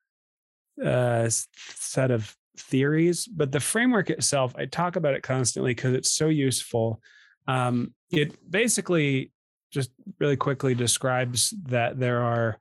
[0.83, 6.11] uh, set of theories, but the framework itself, I talk about it constantly because it's
[6.11, 7.01] so useful.
[7.47, 9.33] Um, it basically
[9.71, 12.59] just really quickly describes that there are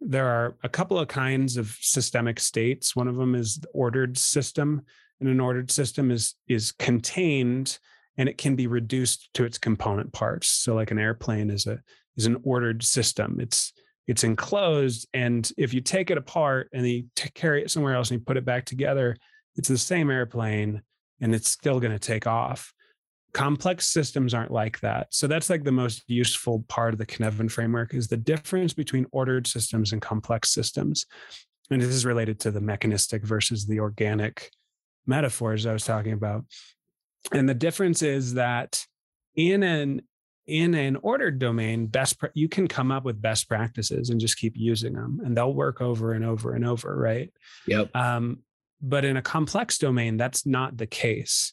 [0.00, 2.94] there are a couple of kinds of systemic states.
[2.94, 4.82] One of them is the ordered system,
[5.20, 7.78] and an ordered system is is contained
[8.18, 10.48] and it can be reduced to its component parts.
[10.48, 11.80] So, like an airplane is a
[12.16, 13.38] is an ordered system.
[13.40, 13.72] It's
[14.06, 18.20] it's enclosed, and if you take it apart and you carry it somewhere else and
[18.20, 19.16] you put it back together,
[19.56, 20.82] it's the same airplane,
[21.20, 22.72] and it's still going to take off.
[23.32, 25.08] Complex systems aren't like that.
[25.10, 29.06] So that's like the most useful part of the Cynefin framework is the difference between
[29.12, 31.04] ordered systems and complex systems.
[31.70, 34.50] And this is related to the mechanistic versus the organic
[35.06, 36.44] metaphors i was talking about.
[37.32, 38.84] And the difference is that
[39.34, 40.02] in an
[40.46, 44.52] in an ordered domain best you can come up with best practices and just keep
[44.56, 47.32] using them and they'll work over and over and over right?
[47.66, 47.94] Yep.
[47.96, 48.38] Um,
[48.80, 51.52] but in a complex domain that's not the case.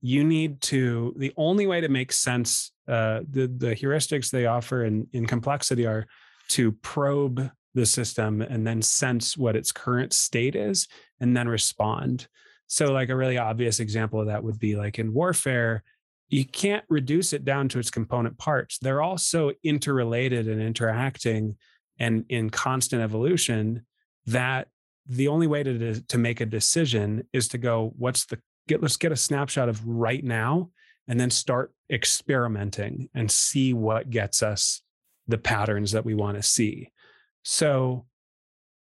[0.00, 4.84] You need to the only way to make sense uh, the the heuristics they offer
[4.84, 6.06] in in complexity are
[6.48, 10.88] to probe the system and then sense what its current state is
[11.20, 12.26] and then respond.
[12.66, 15.82] So like a really obvious example of that would be like in warfare
[16.32, 18.78] you can't reduce it down to its component parts.
[18.78, 21.58] They're all so interrelated and interacting
[21.98, 23.84] and in constant evolution
[24.26, 24.68] that
[25.06, 28.38] the only way to to make a decision is to go what's the
[28.68, 30.70] get let's get a snapshot of right now
[31.08, 34.82] and then start experimenting and see what gets us
[35.26, 36.90] the patterns that we want to see.
[37.42, 38.06] So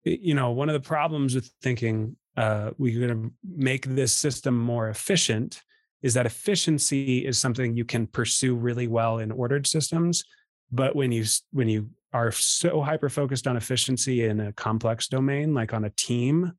[0.03, 4.57] you know one of the problems with thinking uh, we're going to make this system
[4.57, 5.61] more efficient
[6.01, 10.23] is that efficiency is something you can pursue really well in ordered systems
[10.71, 15.53] but when you when you are so hyper focused on efficiency in a complex domain
[15.53, 16.53] like on a team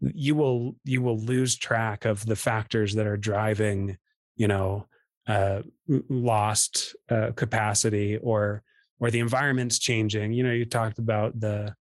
[0.00, 3.96] you will you will lose track of the factors that are driving
[4.36, 4.86] you know
[5.26, 5.62] uh,
[6.08, 8.62] lost uh, capacity or
[8.98, 10.32] or the environment's changing.
[10.32, 11.74] You know you talked about the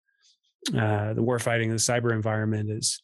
[0.78, 3.02] uh, the war fighting the cyber environment is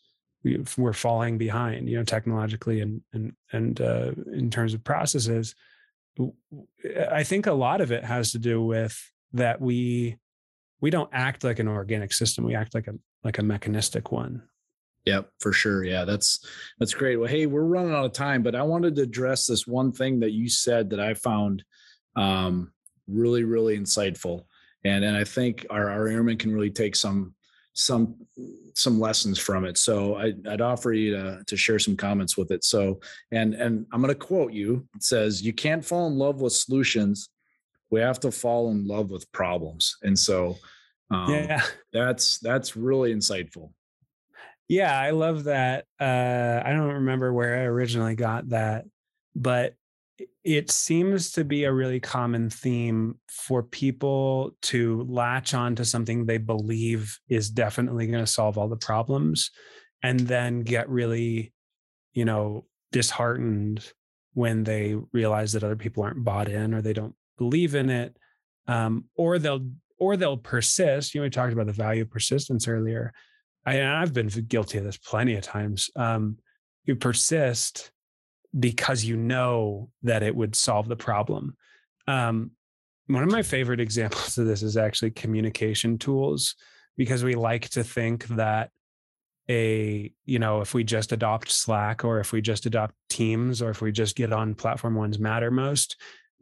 [0.77, 5.55] we're falling behind you know technologically and and and uh, in terms of processes
[7.11, 8.97] i think a lot of it has to do with
[9.33, 10.17] that we
[10.81, 12.93] we don't act like an organic system we act like a
[13.23, 14.41] like a mechanistic one
[15.05, 15.83] Yep, for sure.
[15.83, 16.39] Yeah, that's
[16.79, 17.17] that's great.
[17.17, 20.19] Well, hey, we're running out of time, but I wanted to address this one thing
[20.21, 21.63] that you said that I found
[22.15, 22.71] um,
[23.07, 24.45] really, really insightful,
[24.83, 27.34] and and I think our our airmen can really take some
[27.75, 28.15] some
[28.73, 29.77] some lessons from it.
[29.77, 32.63] So I, would offer you to to share some comments with it.
[32.63, 32.99] So
[33.31, 34.87] and and I'm going to quote you.
[34.95, 37.29] It says, "You can't fall in love with solutions.
[37.91, 40.57] We have to fall in love with problems." And so
[41.11, 41.61] um, yeah,
[41.93, 43.71] that's that's really insightful.
[44.67, 45.85] Yeah, I love that.
[45.99, 48.85] Uh, I don't remember where I originally got that,
[49.35, 49.75] but
[50.43, 56.25] it seems to be a really common theme for people to latch on to something
[56.25, 59.51] they believe is definitely going to solve all the problems
[60.03, 61.51] and then get really
[62.13, 63.91] you know disheartened
[64.33, 68.15] when they realize that other people aren't bought in or they don't believe in it
[68.67, 71.13] um, or they'll or they'll persist.
[71.13, 73.13] You know we talked about the value of persistence earlier.
[73.65, 76.37] I, i've been guilty of this plenty of times um,
[76.85, 77.91] you persist
[78.57, 81.55] because you know that it would solve the problem.
[82.07, 82.51] Um,
[83.07, 86.55] one of my favorite examples of this is actually communication tools,
[86.97, 88.71] because we like to think that
[89.49, 93.69] a you know if we just adopt slack or if we just adopt teams or
[93.69, 95.95] if we just get on platform ones Mattermost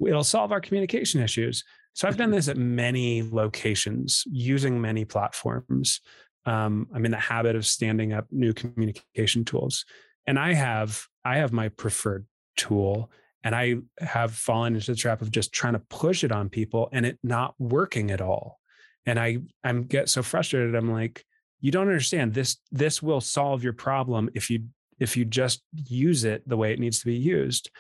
[0.07, 1.64] it'll solve our communication issues.
[1.93, 5.99] So i've done this at many locations using many platforms.
[6.45, 9.86] Um, i'm in the habit of standing up new communication tools
[10.28, 13.11] and i have i have my preferred tool
[13.43, 16.89] and i have fallen into the trap of just trying to push it on people
[16.91, 18.59] and it not working at all.
[19.05, 21.26] And i i'm get so frustrated i'm like
[21.63, 22.34] you don't understand.
[22.34, 24.65] This this will solve your problem if you
[24.99, 27.71] if you just use it the way it needs to be used.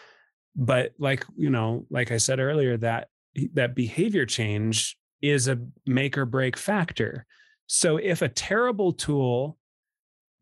[0.55, 3.09] But like you know like i said earlier that
[3.53, 7.25] that behavior change is a make or break factor.
[7.67, 9.57] So if a terrible tool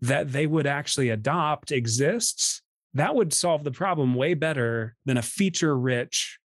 [0.02, 2.62] that they would actually adopt exists,
[2.93, 6.39] that would solve the problem way better than a feature rich,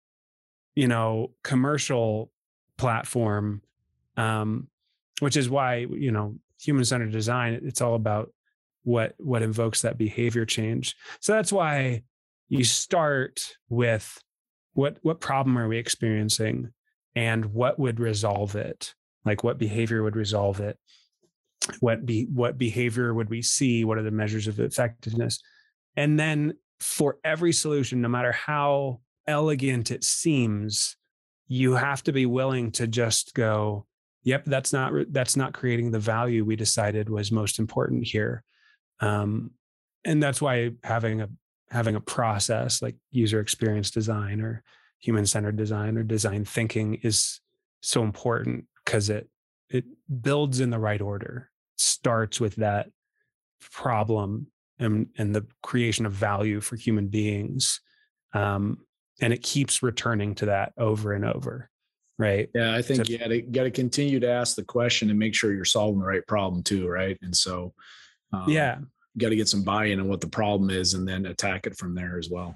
[0.76, 2.32] you know, commercial
[2.78, 3.62] platform.
[4.18, 4.68] Um,
[5.20, 8.32] which is why, you know, human centered design, it's all about
[8.84, 10.96] what what invokes that behavior change.
[11.22, 12.04] So that's why
[12.50, 14.22] you start with
[14.74, 16.74] what what problem are we experiencing
[17.16, 18.94] and what would resolve it?
[19.26, 20.78] Like what behavior would resolve it?
[21.80, 23.86] What be what behavior would we see?
[23.86, 25.40] What are the measures of effectiveness?
[25.96, 30.98] And then for every solution no matter how elegant it seems
[31.48, 33.86] you have to be willing to just go
[34.24, 38.44] yep that's not that's not creating the value we decided was most important here.
[39.00, 39.52] Um,
[40.06, 41.30] and that's why having a
[41.70, 44.64] having a process like user experience design or
[45.00, 47.40] human centered design or design thinking is
[47.82, 49.30] so important because it
[49.70, 49.86] it
[50.22, 52.90] builds in the right order starts with that
[53.72, 54.48] problem
[54.80, 57.80] and, and the creation of value for human beings.
[58.34, 58.80] Um,
[59.22, 61.70] and it keeps returning to that over and over.
[62.20, 62.50] Right.
[62.54, 62.76] Yeah.
[62.76, 65.54] I think so, you gotta, got to continue to ask the question and make sure
[65.54, 66.88] you're solving the right problem too.
[66.88, 67.18] Right.
[67.22, 67.74] And so,
[68.32, 68.80] um, yeah,
[69.18, 71.96] got to get some buy-in on what the problem is and then attack it from
[71.96, 72.56] there as well.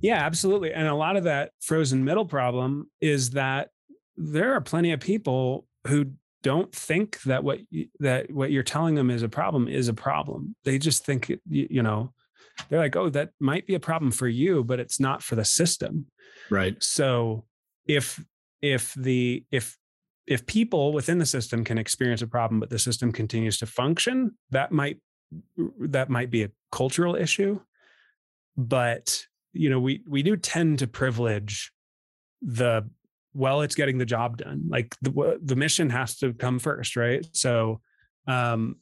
[0.00, 0.72] Yeah, absolutely.
[0.72, 3.70] And a lot of that frozen middle problem is that
[4.16, 6.06] there are plenty of people who
[6.42, 7.60] don't think that what
[8.00, 10.54] that what you're telling them is a problem is a problem.
[10.64, 12.12] They just think you know
[12.68, 15.44] they're like, oh, that might be a problem for you, but it's not for the
[15.44, 16.06] system.
[16.50, 16.82] Right.
[16.82, 17.44] So
[17.86, 18.22] if
[18.62, 19.76] if the if
[20.26, 24.36] if people within the system can experience a problem, but the system continues to function,
[24.50, 24.98] that might
[25.80, 27.60] that might be a cultural issue.
[28.56, 31.72] But you know, we we do tend to privilege
[32.42, 32.88] the
[33.36, 34.64] well it's getting the job done.
[34.68, 37.24] Like the the mission has to come first right?
[37.32, 37.80] So
[38.26, 38.76] um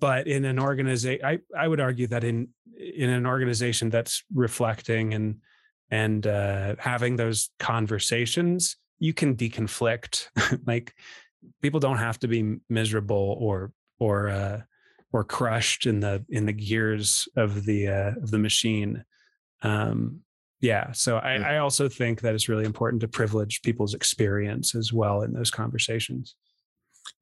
[0.00, 2.48] but in an organization i i would argue that in
[2.78, 5.36] in an organization that's reflecting and
[5.90, 10.28] and uh having those conversations you can deconflict.
[10.66, 10.94] Like
[11.60, 14.60] people don't have to be miserable or or uh
[15.12, 19.04] or crushed in the in the gears of the uh of the machine.
[19.62, 20.20] Um
[20.64, 24.94] yeah so I, I, also think that it's really important to privilege people's experience as
[24.94, 26.36] well in those conversations.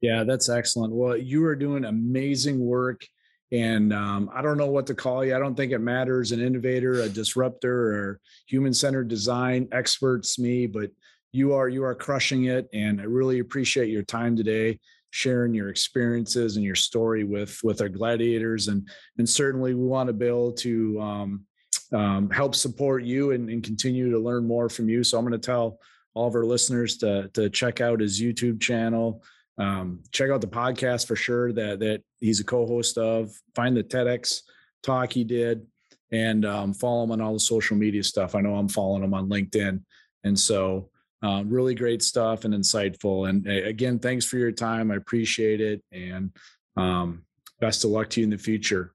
[0.01, 0.95] Yeah that's excellent.
[0.95, 3.05] Well you are doing amazing work
[3.51, 5.35] and um, i don't know what to call you.
[5.35, 10.91] I don't think it matters an innovator a disruptor or human-centered design experts me but
[11.33, 14.79] you are you are crushing it and i really appreciate your time today
[15.11, 18.89] sharing your experiences and your story with with our gladiators and
[19.19, 21.45] and certainly we want to be able to um,
[21.93, 25.05] um, help support you and, and, continue to learn more from you.
[25.05, 25.79] So I'm going to tell
[26.15, 29.23] all of our listeners to to check out his YouTube channel.
[29.59, 33.31] Um, check out the podcast for sure that that he's a co-host of.
[33.55, 34.43] Find the TEDx
[34.83, 35.67] talk he did,
[36.11, 38.35] and um, follow him on all the social media stuff.
[38.35, 39.83] I know I'm following him on LinkedIn,
[40.25, 40.91] and so
[41.23, 43.29] uh, really great stuff and insightful.
[43.29, 44.91] And uh, again, thanks for your time.
[44.91, 45.83] I appreciate it.
[45.93, 46.33] And
[46.77, 47.25] um,
[47.61, 48.93] best of luck to you in the future.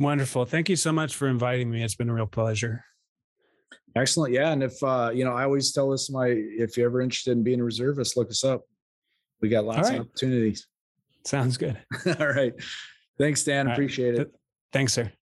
[0.00, 0.46] Wonderful.
[0.46, 1.84] Thank you so much for inviting me.
[1.84, 2.84] It's been a real pleasure.
[3.94, 4.32] Excellent.
[4.32, 4.50] Yeah.
[4.50, 7.42] And if, uh, you know, I always tell this, my, if you're ever interested in
[7.42, 8.62] being a reservist, look us up.
[9.42, 10.00] We got lots right.
[10.00, 10.66] of opportunities.
[11.26, 11.78] Sounds good.
[12.18, 12.54] All right.
[13.18, 13.68] Thanks, Dan.
[13.68, 14.32] Appreciate it.
[14.72, 15.12] Thanks, sir.